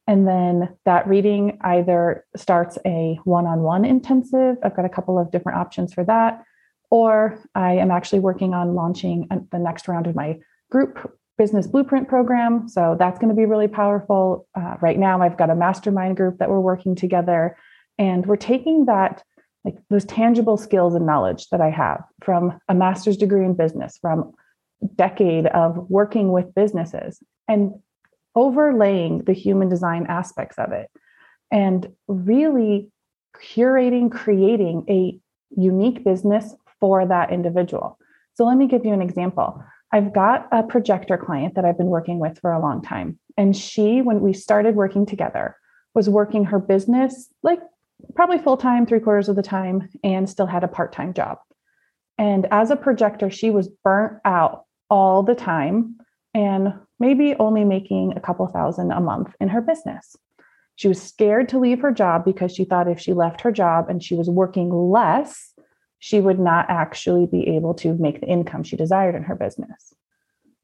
And 0.07 0.27
then 0.27 0.75
that 0.85 1.07
reading 1.09 1.59
either 1.63 2.25
starts 2.37 2.79
a 2.87 3.19
one 3.25 3.47
on 3.47 3.61
one 3.61 3.85
intensive. 3.85 4.57
I've 4.63 4.77
got 4.77 4.85
a 4.85 4.89
couple 4.89 5.19
of 5.19 5.31
different 5.33 5.59
options 5.59 5.93
for 5.93 6.05
that. 6.05 6.45
Or 6.91 7.41
I 7.57 7.73
am 7.73 7.91
actually 7.91 8.21
working 8.21 8.55
on 8.55 8.77
launching 8.77 9.27
the 9.51 9.59
next 9.59 9.89
round 9.89 10.07
of 10.07 10.15
my 10.15 10.39
group 10.71 11.19
business 11.39 11.67
blueprint 11.67 12.09
program. 12.09 12.69
So 12.69 12.97
that's 12.99 13.19
going 13.19 13.29
to 13.29 13.35
be 13.35 13.45
really 13.45 13.69
powerful. 13.69 14.47
Uh, 14.55 14.77
right 14.81 14.99
now, 14.99 15.21
I've 15.21 15.37
got 15.37 15.51
a 15.51 15.55
mastermind 15.55 16.17
group 16.17 16.39
that 16.39 16.49
we're 16.49 16.61
working 16.61 16.95
together, 16.95 17.57
and 17.99 18.27
we're 18.27 18.37
taking 18.37 18.87
that 18.87 19.23
like 19.65 19.77
those 19.91 20.05
tangible 20.05 20.57
skills 20.57 20.95
and 20.95 21.07
knowledge 21.07 21.49
that 21.49 21.61
I 21.61 21.71
have 21.71 22.05
from 22.23 22.59
a 22.69 22.75
master's 22.75 23.17
degree 23.17 23.45
in 23.45 23.55
business, 23.55 23.99
from 24.01 24.33
decade 24.95 25.47
of 25.47 25.91
working 25.91 26.31
with 26.31 26.55
businesses, 26.55 27.21
and 27.49 27.75
overlaying 28.35 29.25
the 29.25 29.33
human 29.33 29.69
design 29.69 30.07
aspects 30.09 30.57
of 30.59 30.73
it, 30.73 30.89
and 31.51 31.93
really 32.07 32.91
curating, 33.55 34.11
creating 34.11 34.85
a 34.89 35.19
unique 35.51 36.05
business 36.05 36.55
for 36.81 37.07
that 37.07 37.33
individual. 37.33 37.99
So 38.35 38.45
let 38.45 38.57
me 38.57 38.69
give 38.69 38.85
you 38.85 38.93
an 38.93 39.03
example. 39.03 39.63
I've 39.93 40.13
got 40.13 40.49
a 40.53 40.63
projector 40.63 41.17
client 41.17 41.55
that 41.55 41.65
I've 41.65 41.79
been 41.79 41.87
working 41.87 42.19
with 42.19 42.39
for 42.41 42.53
a 42.53 42.61
long 42.61 42.83
time. 42.83 43.19
And 43.37 43.57
she, 43.57 44.03
when 44.03 44.21
we 44.21 44.33
started 44.33 44.75
working 44.75 45.07
together, 45.07 45.57
was 45.95 46.09
working 46.09 46.45
her 46.45 46.59
business 46.59 47.29
like 47.43 47.61
probably 48.15 48.39
full 48.39 48.57
time, 48.57 48.87
three 48.87 49.01
quarters 49.01 49.29
of 49.29 49.37
the 49.37 49.43
time, 49.43 49.89
and 50.05 50.29
still 50.29 50.47
had 50.47 50.65
a 50.65 50.69
part 50.69 50.93
time 50.93 51.15
job. 51.15 51.39
And 52.19 52.47
as 52.51 52.71
a 52.71 52.77
projector, 52.77 53.31
she 53.31 53.51
was 53.51 53.69
burnt 53.69 54.21
out 54.25 54.65
all 54.89 55.23
the 55.23 55.35
time 55.35 55.97
and 56.35 56.75
maybe 56.99 57.35
only 57.39 57.65
making 57.65 58.15
a 58.17 58.21
couple 58.21 58.47
thousand 58.47 58.93
a 58.93 59.01
month 59.01 59.35
in 59.41 59.49
her 59.49 59.61
business. 59.61 60.17
She 60.77 60.89
was 60.89 61.01
scared 61.01 61.49
to 61.51 61.59
leave 61.59 61.81
her 61.81 61.91
job 61.91 62.25
because 62.25 62.55
she 62.55 62.65
thought 62.65 62.89
if 62.89 63.01
she 63.01 63.15
left 63.15 63.41
her 63.41 63.53
job 63.53 63.89
and 63.89 64.03
she 64.03 64.15
was 64.15 64.29
working 64.29 64.71
less, 64.71 65.53
she 65.99 66.21
would 66.21 66.39
not 66.39 66.67
actually 66.69 67.27
be 67.27 67.49
able 67.49 67.75
to 67.75 67.95
make 67.95 68.21
the 68.21 68.27
income 68.27 68.63
she 68.63 68.77
desired 68.77 69.15
in 69.15 69.23
her 69.23 69.35
business. 69.35 69.95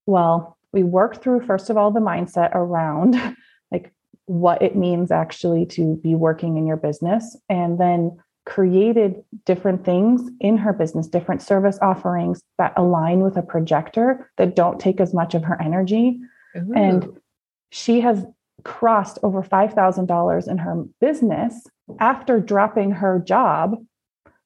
Well, 0.06 0.56
we 0.72 0.82
worked 0.82 1.22
through, 1.22 1.40
first 1.46 1.70
of 1.70 1.76
all, 1.76 1.90
the 1.90 2.00
mindset 2.00 2.54
around 2.54 3.16
like 3.70 3.92
what 4.26 4.62
it 4.62 4.76
means 4.76 5.10
actually 5.10 5.66
to 5.66 5.96
be 5.96 6.14
working 6.14 6.56
in 6.56 6.66
your 6.66 6.76
business, 6.76 7.36
and 7.48 7.78
then 7.78 8.18
created 8.44 9.22
different 9.46 9.84
things 9.84 10.28
in 10.40 10.56
her 10.56 10.72
business, 10.72 11.06
different 11.06 11.40
service 11.40 11.78
offerings 11.80 12.42
that 12.58 12.72
align 12.76 13.20
with 13.20 13.36
a 13.36 13.42
projector 13.42 14.30
that 14.36 14.56
don't 14.56 14.80
take 14.80 15.00
as 15.00 15.14
much 15.14 15.34
of 15.34 15.44
her 15.44 15.60
energy. 15.62 16.18
Ooh. 16.56 16.72
And 16.74 17.20
she 17.70 18.00
has 18.00 18.24
crossed 18.64 19.18
over 19.22 19.42
$5,000 19.42 20.48
in 20.48 20.58
her 20.58 20.84
business 21.00 21.66
after 22.00 22.40
dropping 22.40 22.90
her 22.90 23.20
job 23.20 23.76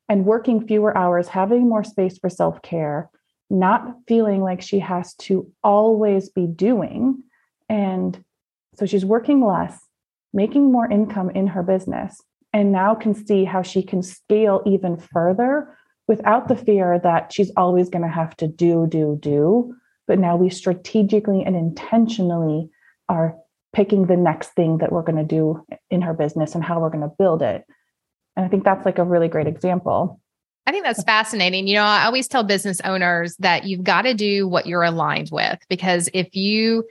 and 0.09 0.25
working 0.25 0.67
fewer 0.67 0.97
hours, 0.97 1.29
having 1.29 1.69
more 1.69 1.85
space 1.85 2.19
for 2.19 2.31
self 2.31 2.63
care, 2.63 3.11
not 3.51 3.97
feeling 4.07 4.43
like 4.43 4.63
she 4.63 4.79
has 4.79 5.15
to 5.15 5.51
always 5.63 6.29
be 6.29 6.47
doing. 6.47 7.23
And 7.69 8.23
so 8.75 8.87
she's 8.87 9.05
working 9.05 9.45
less, 9.45 9.79
making 10.33 10.71
more 10.71 10.91
income 10.91 11.31
in 11.31 11.49
her 11.49 11.63
business, 11.63 12.21
and 12.53 12.73
now 12.73 12.95
can 12.95 13.15
see 13.15 13.45
how 13.45 13.63
she 13.63 13.83
can 13.83 14.03
scale 14.03 14.63
even 14.67 14.97
further 14.97 15.77
without 16.09 16.49
the 16.49 16.57
fear 16.57 17.01
that 17.03 17.33
she's 17.33 17.51
always 17.57 17.89
going 17.89 18.03
to 18.03 18.09
have 18.09 18.37
to 18.37 18.47
do, 18.47 18.87
do, 18.87 19.19
do. 19.21 19.75
But 20.07 20.19
now 20.19 20.37
we 20.37 20.51
strategically 20.51 21.43
and 21.45 21.57
intentionally 21.57 22.71
are 23.09 23.37
picking 23.73 24.07
the 24.07 24.17
next 24.17 24.51
thing 24.51 24.79
that 24.79 24.93
we're 24.93 25.03
going 25.03 25.19
to 25.19 25.25
do 25.25 25.65
in 25.91 26.01
her 26.03 26.15
business 26.15 26.55
and 26.55 26.65
how 26.65 26.81
we're 26.81 26.91
going 26.91 27.03
to 27.03 27.15
build 27.19 27.43
it. 27.43 27.65
And 28.37 28.45
I 28.45 28.49
think 28.49 28.65
that's 28.65 28.85
like 28.85 28.99
a 28.99 29.05
really 29.05 29.29
great 29.29 29.47
example. 29.47 30.21
I 30.67 30.73
think 30.73 30.85
that's 30.85 31.03
fascinating. 31.05 31.67
You 31.67 31.77
know, 31.77 31.85
I 31.85 32.05
always 32.05 32.27
tell 32.27 32.43
business 32.43 32.81
owners 32.85 33.37
that 33.37 33.65
you've 33.65 33.85
got 33.85 34.03
to 34.03 34.15
do 34.15 34.49
what 34.49 34.67
you're 34.67 34.83
aligned 34.83 35.31
with 35.31 35.59
because 35.69 36.09
if 36.13 36.35
you 36.35 36.85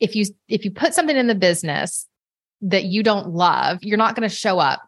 if 0.00 0.14
you 0.14 0.26
if 0.48 0.64
you 0.64 0.70
put 0.70 0.94
something 0.94 1.16
in 1.16 1.26
the 1.26 1.34
business 1.34 2.06
that 2.62 2.84
you 2.84 3.02
don't 3.02 3.30
love, 3.30 3.78
you're 3.82 3.98
not 3.98 4.14
going 4.14 4.28
to 4.28 4.34
show 4.34 4.58
up 4.58 4.82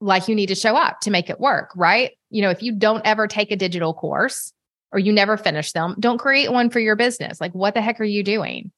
like 0.00 0.28
you 0.28 0.34
need 0.34 0.48
to 0.48 0.54
show 0.54 0.76
up 0.76 1.00
to 1.00 1.10
make 1.10 1.30
it 1.30 1.40
work, 1.40 1.70
right? 1.76 2.10
You 2.30 2.42
know, 2.42 2.50
if 2.50 2.62
you 2.62 2.72
don't 2.72 3.06
ever 3.06 3.26
take 3.26 3.52
a 3.52 3.56
digital 3.56 3.94
course 3.94 4.52
or 4.92 4.98
you 4.98 5.12
never 5.12 5.36
finish 5.36 5.72
them, 5.72 5.94
don't 6.00 6.18
create 6.18 6.52
one 6.52 6.68
for 6.68 6.80
your 6.80 6.96
business. 6.96 7.40
Like 7.40 7.54
what 7.54 7.74
the 7.74 7.80
heck 7.80 8.00
are 8.00 8.04
you 8.04 8.24
doing? 8.24 8.72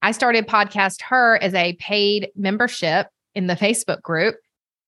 I 0.00 0.12
started 0.12 0.48
podcast 0.48 1.02
her 1.02 1.36
as 1.40 1.54
a 1.54 1.74
paid 1.74 2.30
membership 2.34 3.08
in 3.34 3.46
the 3.46 3.54
Facebook 3.54 4.02
group 4.02 4.36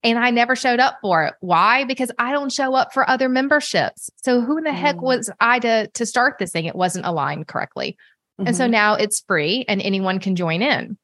and 0.05 0.19
I 0.19 0.31
never 0.31 0.55
showed 0.55 0.79
up 0.79 0.99
for 1.01 1.25
it. 1.25 1.35
Why? 1.41 1.85
Because 1.85 2.11
I 2.19 2.31
don't 2.31 2.53
show 2.53 2.75
up 2.75 2.93
for 2.93 3.09
other 3.09 3.29
memberships. 3.29 4.11
So 4.17 4.43
who 4.43 4.59
in 4.59 4.65
the 4.65 4.71
mm. 4.71 4.75
heck 4.75 5.01
was 5.01 5.31
I 5.41 5.59
to 5.61 5.89
to 5.89 6.07
start 6.07 6.37
this 6.39 6.53
thing? 6.53 6.67
It 6.67 6.77
wasn't 6.77 7.07
aligned 7.07 7.49
correctly. 7.49 7.97
Mm-hmm. 8.39 8.49
And 8.49 8.57
so 8.57 8.65
mm-hmm. 8.65 8.73
now 8.73 8.95
it's 8.95 9.25
free 9.27 9.65
and 9.67 9.81
anyone 9.81 10.21
can 10.21 10.37
join 10.37 10.63
in 10.63 10.99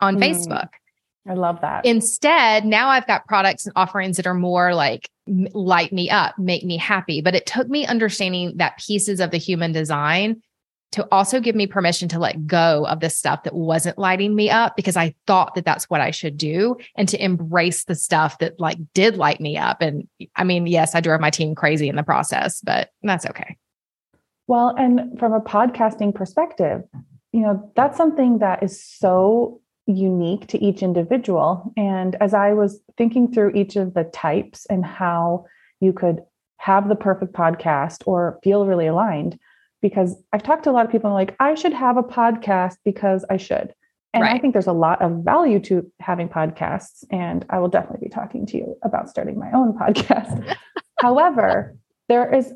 on 0.00 0.16
mm. 0.16 0.20
Facebook. 0.20 0.68
I 1.26 1.34
love 1.34 1.60
that. 1.60 1.84
Instead, 1.84 2.64
now 2.64 2.88
I've 2.88 3.06
got 3.06 3.26
products 3.26 3.66
and 3.66 3.72
offerings 3.76 4.16
that 4.16 4.26
are 4.26 4.34
more 4.34 4.74
like 4.74 5.10
light 5.26 5.92
me 5.92 6.08
up, 6.08 6.38
make 6.38 6.64
me 6.64 6.78
happy. 6.78 7.20
But 7.20 7.34
it 7.34 7.44
took 7.44 7.68
me 7.68 7.86
understanding 7.86 8.54
that 8.56 8.78
pieces 8.78 9.20
of 9.20 9.30
the 9.30 9.36
human 9.36 9.72
design 9.72 10.42
to 10.92 11.06
also 11.12 11.40
give 11.40 11.54
me 11.54 11.66
permission 11.66 12.08
to 12.08 12.18
let 12.18 12.46
go 12.46 12.86
of 12.86 13.00
the 13.00 13.10
stuff 13.10 13.42
that 13.42 13.54
wasn't 13.54 13.98
lighting 13.98 14.34
me 14.34 14.48
up 14.48 14.74
because 14.74 14.96
I 14.96 15.14
thought 15.26 15.54
that 15.54 15.64
that's 15.64 15.90
what 15.90 16.00
I 16.00 16.10
should 16.10 16.36
do 16.36 16.76
and 16.96 17.08
to 17.08 17.22
embrace 17.22 17.84
the 17.84 17.94
stuff 17.94 18.38
that 18.38 18.58
like 18.58 18.78
did 18.94 19.16
light 19.16 19.40
me 19.40 19.58
up. 19.58 19.82
And 19.82 20.08
I 20.36 20.44
mean, 20.44 20.66
yes, 20.66 20.94
I 20.94 21.00
drove 21.00 21.20
my 21.20 21.30
team 21.30 21.54
crazy 21.54 21.88
in 21.88 21.96
the 21.96 22.02
process, 22.02 22.60
but 22.62 22.90
that's 23.02 23.26
okay. 23.26 23.56
Well, 24.46 24.74
and 24.78 25.18
from 25.18 25.34
a 25.34 25.40
podcasting 25.40 26.14
perspective, 26.14 26.82
you 27.32 27.40
know, 27.40 27.70
that's 27.76 27.98
something 27.98 28.38
that 28.38 28.62
is 28.62 28.82
so 28.82 29.60
unique 29.86 30.46
to 30.48 30.64
each 30.64 30.82
individual. 30.82 31.72
And 31.76 32.16
as 32.20 32.32
I 32.32 32.54
was 32.54 32.80
thinking 32.96 33.30
through 33.30 33.52
each 33.54 33.76
of 33.76 33.92
the 33.92 34.04
types 34.04 34.66
and 34.66 34.84
how 34.84 35.44
you 35.80 35.92
could 35.92 36.20
have 36.56 36.88
the 36.88 36.96
perfect 36.96 37.34
podcast 37.34 38.02
or 38.06 38.38
feel 38.42 38.66
really 38.66 38.86
aligned, 38.86 39.38
because 39.80 40.16
I've 40.32 40.42
talked 40.42 40.64
to 40.64 40.70
a 40.70 40.72
lot 40.72 40.84
of 40.84 40.92
people 40.92 41.12
like, 41.12 41.36
I 41.40 41.54
should 41.54 41.72
have 41.72 41.96
a 41.96 42.02
podcast 42.02 42.76
because 42.84 43.24
I 43.30 43.36
should. 43.36 43.74
And 44.14 44.22
right. 44.22 44.36
I 44.36 44.38
think 44.38 44.54
there's 44.54 44.66
a 44.66 44.72
lot 44.72 45.02
of 45.02 45.22
value 45.24 45.60
to 45.60 45.90
having 46.00 46.28
podcasts. 46.28 47.04
And 47.10 47.44
I 47.50 47.58
will 47.58 47.68
definitely 47.68 48.08
be 48.08 48.10
talking 48.10 48.46
to 48.46 48.56
you 48.56 48.76
about 48.82 49.08
starting 49.08 49.38
my 49.38 49.50
own 49.52 49.72
podcast. 49.78 50.56
However, 50.98 51.76
there 52.08 52.32
is 52.34 52.52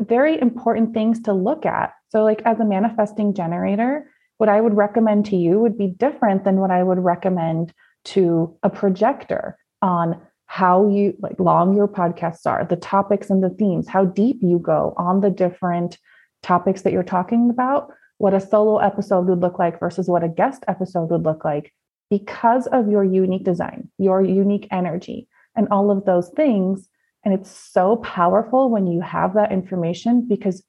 very 0.00 0.40
important 0.40 0.92
things 0.92 1.20
to 1.22 1.32
look 1.32 1.64
at. 1.64 1.92
So, 2.10 2.22
like 2.22 2.42
as 2.44 2.60
a 2.60 2.64
manifesting 2.64 3.34
generator, 3.34 4.10
what 4.38 4.48
I 4.48 4.60
would 4.60 4.76
recommend 4.76 5.26
to 5.26 5.36
you 5.36 5.58
would 5.58 5.78
be 5.78 5.88
different 5.88 6.44
than 6.44 6.56
what 6.56 6.70
I 6.70 6.82
would 6.82 6.98
recommend 6.98 7.72
to 8.06 8.54
a 8.62 8.70
projector 8.70 9.56
on 9.80 10.20
how 10.46 10.88
you 10.88 11.16
like 11.20 11.38
long 11.40 11.74
your 11.74 11.88
podcasts 11.88 12.46
are, 12.46 12.64
the 12.64 12.76
topics 12.76 13.30
and 13.30 13.42
the 13.42 13.50
themes, 13.50 13.88
how 13.88 14.04
deep 14.04 14.38
you 14.42 14.58
go 14.58 14.94
on 14.96 15.20
the 15.20 15.30
different 15.30 15.98
topics 16.44 16.82
that 16.82 16.92
you're 16.92 17.02
talking 17.02 17.50
about, 17.50 17.92
what 18.18 18.34
a 18.34 18.40
solo 18.40 18.78
episode 18.78 19.26
would 19.26 19.40
look 19.40 19.58
like 19.58 19.80
versus 19.80 20.08
what 20.08 20.22
a 20.22 20.28
guest 20.28 20.64
episode 20.68 21.10
would 21.10 21.24
look 21.24 21.44
like 21.44 21.72
because 22.10 22.66
of 22.68 22.88
your 22.88 23.02
unique 23.02 23.44
design, 23.44 23.90
your 23.98 24.22
unique 24.22 24.68
energy, 24.70 25.26
and 25.56 25.66
all 25.70 25.90
of 25.90 26.04
those 26.04 26.28
things. 26.30 26.88
And 27.24 27.34
it's 27.34 27.50
so 27.50 27.96
powerful 27.96 28.70
when 28.70 28.86
you 28.86 29.00
have 29.00 29.34
that 29.34 29.50
information 29.50 30.28
because 30.28 30.62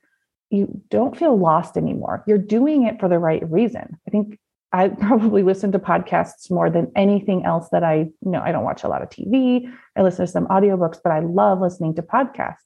you 0.49 0.81
don't 0.89 1.17
feel 1.17 1.37
lost 1.37 1.77
anymore. 1.77 2.23
You're 2.25 2.37
doing 2.37 2.83
it 2.87 2.99
for 2.99 3.09
the 3.09 3.19
right 3.19 3.47
reason. 3.51 3.99
I 4.07 4.11
think 4.11 4.39
I 4.71 4.87
probably 5.07 5.43
listen 5.43 5.71
to 5.73 5.79
podcasts 5.79 6.49
more 6.49 6.69
than 6.69 6.91
anything 6.95 7.45
else 7.45 7.67
that 7.71 7.83
I 7.83 7.95
you 7.95 8.31
know. 8.31 8.41
I 8.41 8.51
don't 8.51 8.63
watch 8.63 8.83
a 8.83 8.87
lot 8.87 9.01
of 9.01 9.09
TV. 9.09 9.71
I 9.95 10.01
listen 10.01 10.25
to 10.25 10.31
some 10.31 10.47
audiobooks, 10.47 10.99
but 11.03 11.11
I 11.11 11.19
love 11.19 11.61
listening 11.61 11.95
to 11.95 12.01
podcasts 12.01 12.64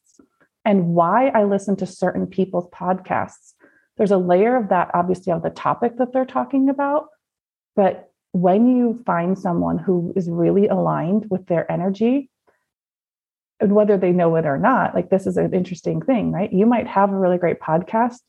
and 0.69 0.89
why 0.89 1.29
I 1.29 1.45
listen 1.45 1.75
to 1.77 1.87
certain 1.87 2.27
people's 2.27 2.69
podcasts. 2.69 3.53
There's 3.97 4.11
a 4.11 4.19
layer 4.19 4.55
of 4.55 4.69
that, 4.69 4.91
obviously, 4.93 5.33
of 5.33 5.41
the 5.41 5.49
topic 5.49 5.97
that 5.97 6.13
they're 6.13 6.25
talking 6.25 6.69
about. 6.69 7.07
But 7.75 8.11
when 8.33 8.77
you 8.77 9.01
find 9.03 9.35
someone 9.35 9.79
who 9.79 10.13
is 10.15 10.29
really 10.29 10.67
aligned 10.67 11.25
with 11.31 11.47
their 11.47 11.69
energy, 11.71 12.29
and 13.59 13.73
whether 13.73 13.97
they 13.97 14.11
know 14.11 14.35
it 14.35 14.45
or 14.45 14.59
not, 14.59 14.93
like 14.93 15.09
this 15.09 15.25
is 15.25 15.37
an 15.37 15.55
interesting 15.55 16.03
thing, 16.03 16.31
right? 16.31 16.53
You 16.53 16.67
might 16.67 16.85
have 16.85 17.11
a 17.11 17.17
really 17.17 17.39
great 17.39 17.59
podcast 17.59 18.19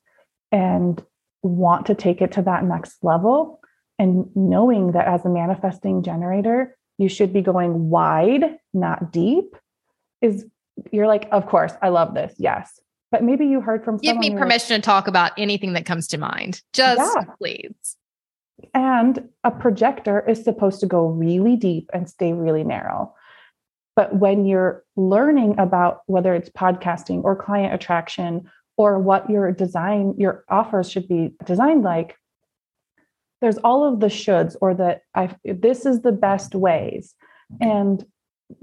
and 0.51 1.05
want 1.43 1.85
to 1.89 1.95
take 1.95 2.23
it 2.23 2.33
to 2.33 2.43
that 2.43 2.65
next 2.65 3.05
level. 3.05 3.61
And 3.99 4.35
knowing 4.35 4.93
that 4.93 5.07
as 5.07 5.27
a 5.27 5.29
manifesting 5.29 6.03
generator, 6.03 6.75
you 6.97 7.11
should 7.11 7.35
be 7.35 7.43
going 7.43 7.91
wide, 7.91 8.57
not 8.73 9.13
deep, 9.13 9.57
is 10.23 10.47
you're 10.93 11.07
like, 11.07 11.29
of 11.33 11.47
course, 11.47 11.73
I 11.83 11.89
love 11.89 12.15
this. 12.15 12.35
Yes. 12.39 12.81
but 13.11 13.25
maybe 13.25 13.47
you 13.47 13.61
heard 13.61 13.85
from 13.85 13.99
Give 13.99 14.17
me 14.17 14.31
permission 14.31 14.75
like, 14.75 14.83
to 14.83 14.87
talk 14.87 15.09
about 15.09 15.33
anything 15.37 15.73
that 15.73 15.85
comes 15.85 16.07
to 16.09 16.19
mind. 16.19 16.63
Just 16.73 17.01
yeah. 17.17 17.25
please. 17.39 17.97
And 18.75 19.29
a 19.43 19.51
projector 19.51 20.21
is 20.29 20.45
supposed 20.45 20.81
to 20.81 20.87
go 20.87 21.09
really 21.09 21.57
deep 21.57 21.91
and 21.93 22.09
stay 22.09 22.33
really 22.33 22.63
narrow. 22.63 23.15
But 23.97 24.17
when 24.17 24.45
you're 24.45 24.85
learning 24.97 25.59
about 25.59 26.03
whether 26.07 26.35
it's 26.35 26.51
podcasting 26.51 27.25
or 27.25 27.35
client 27.35 27.75
attraction 27.75 28.49
or 28.77 28.99
what 28.99 29.29
your 29.29 29.51
design, 29.53 30.15
your 30.17 30.45
offers 30.49 30.91
should 30.91 31.09
be 31.09 31.33
designed 31.45 31.83
like, 31.83 32.17
there's 33.41 33.59
all 33.59 33.91
of 33.91 34.01
the 34.01 34.07
shoulds 34.07 34.55
or 34.61 34.75
that 34.75 35.03
I 35.15 35.35
this 35.45 35.87
is 35.87 36.03
the 36.03 36.13
best 36.13 36.55
ways. 36.55 37.15
And 37.61 38.05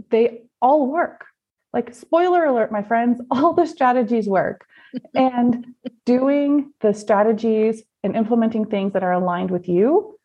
they 0.10 0.43
all 0.62 0.88
work. 0.88 1.26
Like 1.73 1.93
spoiler 1.93 2.45
alert, 2.45 2.71
my 2.71 2.84
friends, 2.84 3.21
all 3.32 3.53
the 3.53 3.65
strategies 3.65 4.27
work. 4.27 4.65
and 5.13 5.75
doing 6.06 6.71
the 6.80 6.93
strategies 6.93 7.84
and 8.03 8.15
implementing 8.15 8.65
things 8.65 8.93
that 8.93 9.03
are 9.03 9.12
aligned 9.12 9.51
with 9.51 9.67
you, 9.67 10.17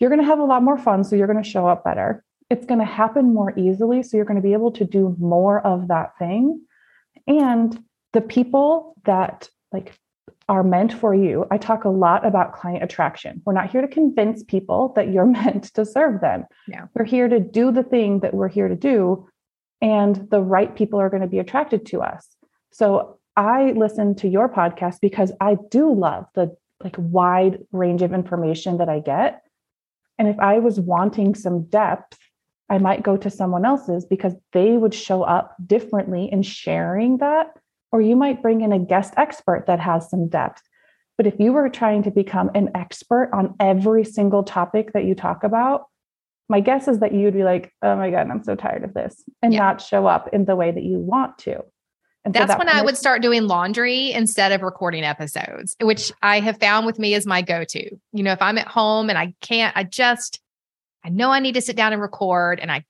you're 0.00 0.10
going 0.10 0.20
to 0.20 0.26
have 0.26 0.40
a 0.40 0.44
lot 0.44 0.62
more 0.62 0.76
fun. 0.76 1.04
So 1.04 1.14
you're 1.14 1.28
going 1.28 1.42
to 1.42 1.48
show 1.48 1.68
up 1.68 1.84
better 1.84 2.24
it's 2.50 2.64
going 2.64 2.80
to 2.80 2.86
happen 2.86 3.34
more 3.34 3.56
easily. 3.58 4.02
So 4.02 4.16
you're 4.16 4.26
going 4.26 4.40
to 4.40 4.46
be 4.46 4.52
able 4.52 4.72
to 4.72 4.84
do 4.84 5.14
more 5.18 5.64
of 5.66 5.88
that 5.88 6.16
thing. 6.18 6.62
And 7.26 7.78
the 8.12 8.20
people 8.20 8.96
that 9.04 9.48
like 9.72 9.94
are 10.48 10.62
meant 10.62 10.94
for 10.94 11.14
you, 11.14 11.46
I 11.50 11.58
talk 11.58 11.84
a 11.84 11.90
lot 11.90 12.26
about 12.26 12.54
client 12.54 12.82
attraction. 12.82 13.42
We're 13.44 13.52
not 13.52 13.70
here 13.70 13.82
to 13.82 13.88
convince 13.88 14.42
people 14.42 14.92
that 14.96 15.12
you're 15.12 15.26
meant 15.40 15.64
to 15.74 15.84
serve 15.84 16.20
them. 16.20 16.44
Yeah. 16.66 16.86
We're 16.94 17.04
here 17.04 17.28
to 17.28 17.38
do 17.38 17.70
the 17.70 17.82
thing 17.82 18.20
that 18.20 18.32
we're 18.32 18.48
here 18.48 18.68
to 18.68 18.76
do. 18.76 19.28
And 19.80 20.28
the 20.30 20.40
right 20.40 20.74
people 20.74 21.00
are 21.00 21.10
going 21.10 21.22
to 21.22 21.28
be 21.28 21.38
attracted 21.38 21.86
to 21.86 22.00
us. 22.00 22.26
So 22.72 23.18
I 23.36 23.72
listen 23.72 24.14
to 24.16 24.28
your 24.28 24.48
podcast 24.48 25.00
because 25.00 25.32
I 25.40 25.56
do 25.70 25.92
love 25.92 26.26
the 26.34 26.56
like 26.82 26.96
wide 26.98 27.58
range 27.72 28.02
of 28.02 28.12
information 28.12 28.78
that 28.78 28.88
I 28.88 29.00
get. 29.00 29.42
And 30.18 30.28
if 30.28 30.38
I 30.38 30.58
was 30.58 30.80
wanting 30.80 31.34
some 31.34 31.64
depth, 31.64 32.18
I 32.68 32.78
might 32.78 33.02
go 33.02 33.16
to 33.16 33.30
someone 33.30 33.64
else's 33.64 34.04
because 34.04 34.34
they 34.52 34.76
would 34.76 34.94
show 34.94 35.22
up 35.22 35.56
differently 35.64 36.28
in 36.30 36.42
sharing 36.42 37.18
that. 37.18 37.56
Or 37.90 38.00
you 38.02 38.16
might 38.16 38.42
bring 38.42 38.60
in 38.60 38.72
a 38.72 38.78
guest 38.78 39.14
expert 39.16 39.64
that 39.66 39.80
has 39.80 40.10
some 40.10 40.28
depth. 40.28 40.62
But 41.16 41.26
if 41.26 41.40
you 41.40 41.52
were 41.52 41.68
trying 41.68 42.02
to 42.04 42.10
become 42.10 42.50
an 42.54 42.70
expert 42.74 43.30
on 43.32 43.54
every 43.58 44.04
single 44.04 44.42
topic 44.42 44.92
that 44.92 45.04
you 45.04 45.14
talk 45.14 45.42
about, 45.42 45.87
my 46.48 46.60
guess 46.60 46.88
is 46.88 47.00
that 47.00 47.12
you'd 47.12 47.34
be 47.34 47.44
like, 47.44 47.72
oh 47.82 47.96
my 47.96 48.10
God, 48.10 48.30
I'm 48.30 48.42
so 48.42 48.54
tired 48.54 48.84
of 48.84 48.94
this, 48.94 49.22
and 49.42 49.52
yeah. 49.52 49.60
not 49.60 49.80
show 49.80 50.06
up 50.06 50.28
in 50.32 50.44
the 50.44 50.56
way 50.56 50.70
that 50.70 50.82
you 50.82 50.98
want 50.98 51.38
to. 51.38 51.62
And 52.24 52.34
That's 52.34 52.44
so 52.44 52.46
that 52.48 52.58
when 52.58 52.68
I 52.68 52.82
would 52.82 52.96
start 52.96 53.22
doing 53.22 53.44
laundry 53.44 54.12
instead 54.12 54.52
of 54.52 54.62
recording 54.62 55.04
episodes, 55.04 55.76
which 55.80 56.12
I 56.20 56.40
have 56.40 56.58
found 56.58 56.84
with 56.84 56.98
me 56.98 57.14
is 57.14 57.26
my 57.26 57.42
go 57.42 57.64
to. 57.64 57.96
You 58.12 58.22
know, 58.22 58.32
if 58.32 58.42
I'm 58.42 58.58
at 58.58 58.66
home 58.66 59.08
and 59.08 59.18
I 59.18 59.34
can't, 59.40 59.74
I 59.76 59.84
just, 59.84 60.40
I 61.04 61.10
know 61.10 61.30
I 61.30 61.38
need 61.38 61.54
to 61.54 61.62
sit 61.62 61.76
down 61.76 61.92
and 61.92 62.02
record 62.02 62.60
and 62.60 62.72
I 62.72 62.84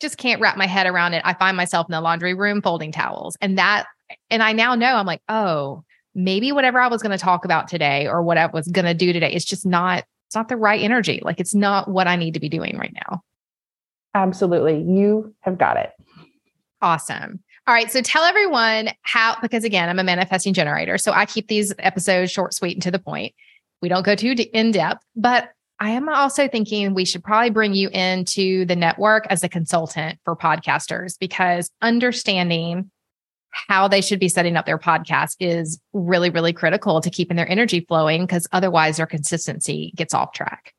just 0.00 0.18
can't 0.18 0.40
wrap 0.40 0.56
my 0.56 0.66
head 0.66 0.86
around 0.86 1.14
it. 1.14 1.22
I 1.24 1.34
find 1.34 1.56
myself 1.56 1.86
in 1.88 1.92
the 1.92 2.00
laundry 2.00 2.34
room 2.34 2.62
folding 2.62 2.92
towels. 2.92 3.36
And 3.40 3.58
that, 3.58 3.86
and 4.28 4.42
I 4.42 4.52
now 4.52 4.74
know 4.74 4.94
I'm 4.94 5.06
like, 5.06 5.22
oh, 5.28 5.82
maybe 6.14 6.52
whatever 6.52 6.80
I 6.80 6.88
was 6.88 7.02
going 7.02 7.16
to 7.16 7.18
talk 7.18 7.44
about 7.44 7.66
today 7.66 8.06
or 8.06 8.22
what 8.22 8.38
I 8.38 8.46
was 8.46 8.68
going 8.68 8.84
to 8.84 8.94
do 8.94 9.12
today 9.12 9.32
is 9.32 9.44
just 9.44 9.66
not, 9.66 10.04
it's 10.30 10.36
not 10.36 10.48
the 10.48 10.56
right 10.56 10.80
energy. 10.80 11.20
Like 11.24 11.40
it's 11.40 11.56
not 11.56 11.88
what 11.88 12.06
I 12.06 12.14
need 12.14 12.34
to 12.34 12.40
be 12.40 12.48
doing 12.48 12.78
right 12.78 12.94
now. 12.94 13.24
Absolutely. 14.14 14.80
You 14.80 15.34
have 15.40 15.58
got 15.58 15.76
it. 15.76 15.90
Awesome. 16.80 17.42
All 17.66 17.74
right. 17.74 17.90
So 17.90 18.00
tell 18.00 18.22
everyone 18.22 18.90
how, 19.02 19.36
because 19.42 19.64
again, 19.64 19.88
I'm 19.88 19.98
a 19.98 20.04
manifesting 20.04 20.54
generator. 20.54 20.98
So 20.98 21.10
I 21.10 21.26
keep 21.26 21.48
these 21.48 21.74
episodes 21.80 22.30
short, 22.30 22.54
sweet, 22.54 22.76
and 22.76 22.82
to 22.84 22.92
the 22.92 23.00
point. 23.00 23.34
We 23.82 23.88
don't 23.88 24.06
go 24.06 24.14
too 24.14 24.36
in 24.52 24.70
depth, 24.70 25.04
but 25.16 25.50
I 25.80 25.90
am 25.90 26.08
also 26.08 26.46
thinking 26.46 26.94
we 26.94 27.04
should 27.04 27.24
probably 27.24 27.50
bring 27.50 27.74
you 27.74 27.88
into 27.88 28.66
the 28.66 28.76
network 28.76 29.26
as 29.30 29.42
a 29.42 29.48
consultant 29.48 30.20
for 30.24 30.36
podcasters 30.36 31.18
because 31.18 31.72
understanding 31.82 32.88
how 33.52 33.88
they 33.88 34.00
should 34.00 34.20
be 34.20 34.28
setting 34.28 34.56
up 34.56 34.66
their 34.66 34.78
podcast 34.78 35.36
is 35.40 35.80
really, 35.92 36.30
really 36.30 36.52
critical 36.52 37.00
to 37.00 37.10
keeping 37.10 37.36
their 37.36 37.48
energy 37.48 37.80
flowing 37.80 38.22
because 38.22 38.46
otherwise 38.52 38.96
their 38.96 39.06
consistency 39.06 39.92
gets 39.96 40.14
off 40.14 40.32
track. 40.32 40.72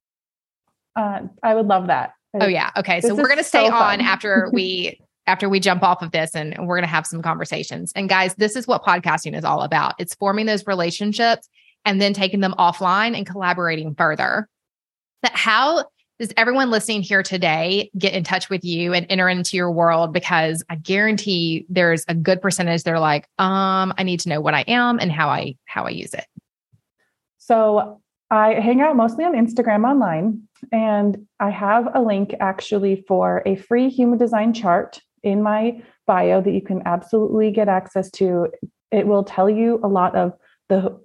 Uh, 0.96 1.22
I 1.44 1.56
would 1.56 1.68
love 1.68 1.88
that. 1.88 2.14
Oh 2.40 2.48
yeah. 2.48 2.72
Okay. 2.78 3.02
So 3.02 3.14
we're 3.14 3.28
going 3.28 3.38
to 3.38 3.44
stay 3.44 3.68
so 3.68 3.74
on 3.74 4.00
after 4.02 4.50
we 4.54 5.02
after 5.28 5.50
we 5.50 5.60
jump 5.60 5.84
off 5.84 6.02
of 6.02 6.12
this 6.12 6.36
and 6.36 6.56
we're 6.60 6.76
going 6.76 6.84
to 6.84 6.88
have 6.88 7.06
some 7.06 7.22
conversations. 7.22 7.92
And 7.96 8.10
guys, 8.10 8.34
this 8.36 8.56
is 8.56 8.68
what 8.68 8.84
podcasting 8.84 9.38
is 9.38 9.44
all 9.44 9.62
about. 9.62 9.96
It's 10.00 10.16
forming 10.16 10.46
those 10.46 10.66
relationships 10.66 11.48
and 11.86 12.02
then 12.02 12.14
taking 12.14 12.40
them 12.40 12.56
offline 12.58 13.16
and 13.16 13.26
collaborating 13.26 13.96
further 13.96 14.48
that 15.24 15.36
how 15.36 15.86
does 16.22 16.32
everyone 16.38 16.70
listening 16.70 17.02
here 17.02 17.24
today 17.24 17.90
get 17.98 18.14
in 18.14 18.24
touch 18.24 18.48
with 18.48 18.64
you 18.64 18.94
and 18.94 19.08
enter 19.10 19.28
into 19.28 19.58
your 19.58 19.72
world? 19.72 20.14
Because 20.14 20.64
I 20.70 20.76
guarantee 20.76 21.66
there's 21.68 22.06
a 22.08 22.14
good 22.14 22.44
percentage 22.44 22.84
they're 22.84 23.00
like, 23.00 23.28
um, 23.40 23.92
I 23.98 24.04
need 24.04 24.20
to 24.20 24.30
know 24.30 24.40
what 24.40 24.54
I 24.54 24.62
am 24.68 25.00
and 25.00 25.12
how 25.12 25.30
I 25.30 25.56
how 25.66 25.86
I 25.86 25.90
use 25.90 26.14
it. 26.14 26.26
So 27.40 28.00
I 28.30 28.54
hang 28.54 28.82
out 28.82 28.96
mostly 28.96 29.26
on 29.26 29.34
Instagram 29.34 29.84
online, 29.84 30.44
and 30.72 31.26
I 31.40 31.50
have 31.50 31.90
a 31.96 32.02
link 32.04 32.36
actually 32.40 33.04
for 33.08 33.42
a 33.48 33.56
free 33.56 33.90
human 33.90 34.20
design 34.20 34.54
chart 34.54 35.02
in 35.24 35.42
my 35.42 35.82
bio 36.06 36.40
that 36.40 36.52
you 36.52 36.62
can 36.62 36.84
absolutely 36.86 37.50
get 37.50 37.68
access 37.68 38.12
to. 38.12 38.48
It 38.92 39.08
will 39.08 39.24
tell 39.24 39.50
you 39.50 39.80
a 39.84 39.88
lot 39.88 40.16
of 40.16 40.34
the 40.70 41.00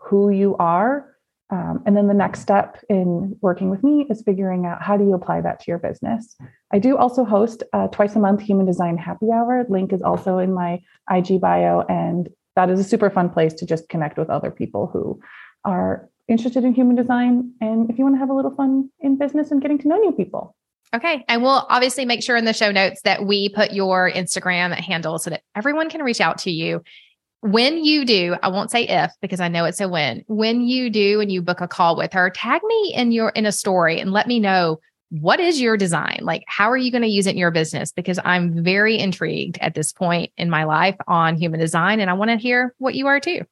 who 0.00 0.28
you 0.28 0.54
are 0.58 1.09
um, 1.50 1.82
and 1.84 1.96
then 1.96 2.06
the 2.06 2.14
next 2.14 2.40
step 2.40 2.82
in 2.88 3.36
working 3.40 3.70
with 3.70 3.82
me 3.82 4.06
is 4.08 4.22
figuring 4.22 4.66
out 4.66 4.82
how 4.82 4.96
do 4.96 5.04
you 5.04 5.14
apply 5.14 5.40
that 5.40 5.58
to 5.60 5.64
your 5.68 5.78
business. 5.78 6.36
I 6.72 6.78
do 6.78 6.96
also 6.96 7.24
host 7.24 7.64
a 7.72 7.88
twice 7.88 8.14
a 8.14 8.20
month 8.20 8.40
human 8.40 8.66
design 8.66 8.96
happy 8.96 9.26
hour. 9.32 9.66
Link 9.68 9.92
is 9.92 10.02
also 10.02 10.38
in 10.38 10.52
my 10.52 10.80
IG 11.10 11.40
bio, 11.40 11.80
and 11.88 12.28
that 12.54 12.70
is 12.70 12.78
a 12.78 12.84
super 12.84 13.10
fun 13.10 13.30
place 13.30 13.52
to 13.54 13.66
just 13.66 13.88
connect 13.88 14.16
with 14.16 14.30
other 14.30 14.50
people 14.50 14.86
who 14.92 15.20
are 15.64 16.08
interested 16.28 16.64
in 16.64 16.72
human 16.72 16.94
design. 16.94 17.52
And 17.60 17.90
if 17.90 17.98
you 17.98 18.04
want 18.04 18.14
to 18.14 18.20
have 18.20 18.30
a 18.30 18.34
little 18.34 18.54
fun 18.54 18.88
in 19.00 19.18
business 19.18 19.50
and 19.50 19.60
getting 19.60 19.78
to 19.78 19.88
know 19.88 19.96
new 19.96 20.12
people. 20.12 20.54
Okay. 20.94 21.24
And 21.28 21.42
we'll 21.42 21.66
obviously 21.68 22.04
make 22.04 22.22
sure 22.22 22.36
in 22.36 22.44
the 22.44 22.52
show 22.52 22.72
notes 22.72 23.02
that 23.02 23.24
we 23.24 23.48
put 23.48 23.72
your 23.72 24.10
Instagram 24.10 24.72
handle 24.74 25.18
so 25.18 25.30
that 25.30 25.42
everyone 25.54 25.88
can 25.88 26.02
reach 26.02 26.20
out 26.20 26.38
to 26.38 26.50
you 26.50 26.82
when 27.40 27.84
you 27.84 28.04
do, 28.04 28.36
I 28.42 28.48
won't 28.48 28.70
say 28.70 28.86
if 28.86 29.12
because 29.22 29.40
I 29.40 29.48
know 29.48 29.64
it's 29.64 29.80
a 29.80 29.88
when. 29.88 30.24
When 30.26 30.60
you 30.60 30.90
do 30.90 31.20
and 31.20 31.32
you 31.32 31.40
book 31.40 31.60
a 31.60 31.68
call 31.68 31.96
with 31.96 32.12
her, 32.12 32.30
tag 32.30 32.62
me 32.64 32.92
in 32.94 33.12
your 33.12 33.30
in 33.30 33.46
a 33.46 33.52
story 33.52 34.00
and 34.00 34.12
let 34.12 34.26
me 34.26 34.38
know 34.38 34.80
what 35.10 35.40
is 35.40 35.60
your 35.60 35.76
design? 35.76 36.20
Like 36.22 36.44
how 36.46 36.70
are 36.70 36.76
you 36.76 36.92
going 36.92 37.02
to 37.02 37.08
use 37.08 37.26
it 37.26 37.30
in 37.30 37.38
your 37.38 37.50
business 37.50 37.92
because 37.92 38.20
I'm 38.24 38.62
very 38.62 38.98
intrigued 38.98 39.58
at 39.60 39.74
this 39.74 39.92
point 39.92 40.32
in 40.36 40.50
my 40.50 40.64
life 40.64 40.96
on 41.08 41.36
human 41.36 41.58
design 41.58 41.98
and 41.98 42.10
I 42.10 42.12
want 42.12 42.30
to 42.30 42.36
hear 42.36 42.74
what 42.78 42.94
you 42.94 43.06
are 43.06 43.18
too. 43.18 43.44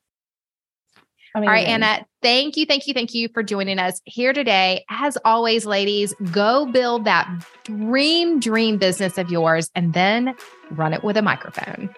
Amazing. 1.35 1.48
All 1.48 1.55
right, 1.55 1.66
Anna, 1.66 2.07
thank 2.22 2.57
you, 2.57 2.64
thank 2.64 2.87
you, 2.87 2.94
thank 2.94 3.12
you 3.12 3.29
for 3.29 3.42
joining 3.42 3.79
us 3.79 4.01
here 4.05 4.33
today. 4.33 4.85
As 4.88 5.18
always, 5.24 5.66
ladies, 5.66 6.14
go 6.33 6.64
build 6.66 7.05
that 7.05 7.29
dream, 7.64 8.40
dream 8.40 8.79
business 8.79 9.18
of 9.18 9.31
yours 9.31 9.70
and 9.74 9.92
then 9.92 10.35
run 10.70 10.94
it 10.94 11.05
with 11.05 11.16
a 11.16 11.22
microphone. 11.22 11.94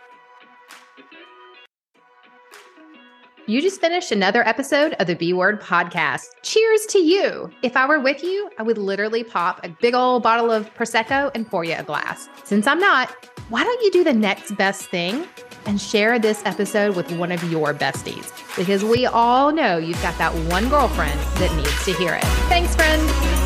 You 3.51 3.61
just 3.61 3.81
finished 3.81 4.13
another 4.13 4.47
episode 4.47 4.93
of 5.01 5.09
the 5.09 5.17
B 5.17 5.33
Word 5.33 5.61
podcast. 5.61 6.27
Cheers 6.43 6.87
to 6.91 6.99
you. 6.99 7.51
If 7.65 7.77
I 7.77 7.85
were 7.85 7.99
with 7.99 8.23
you, 8.23 8.49
I 8.61 8.63
would 8.63 8.79
literally 8.79 9.25
pop 9.25 9.65
a 9.65 9.71
big 9.81 9.93
old 9.93 10.23
bottle 10.23 10.53
of 10.53 10.73
Prosecco 10.77 11.33
and 11.35 11.45
pour 11.45 11.65
you 11.65 11.75
a 11.77 11.83
glass. 11.83 12.29
Since 12.45 12.69
I'm 12.69 12.79
not, 12.79 13.11
why 13.49 13.65
don't 13.65 13.83
you 13.83 13.91
do 13.91 14.05
the 14.05 14.13
next 14.13 14.53
best 14.53 14.85
thing 14.85 15.27
and 15.67 15.81
share 15.81 16.17
this 16.21 16.43
episode 16.45 16.95
with 16.95 17.11
one 17.11 17.33
of 17.33 17.43
your 17.51 17.75
besties? 17.75 18.33
Because 18.57 18.85
we 18.85 19.07
all 19.07 19.51
know 19.51 19.79
you've 19.79 20.01
got 20.01 20.17
that 20.19 20.33
one 20.49 20.69
girlfriend 20.69 21.19
that 21.39 21.53
needs 21.57 21.85
to 21.87 21.93
hear 21.95 22.15
it. 22.15 22.25
Thanks, 22.49 22.77
friend. 22.77 23.40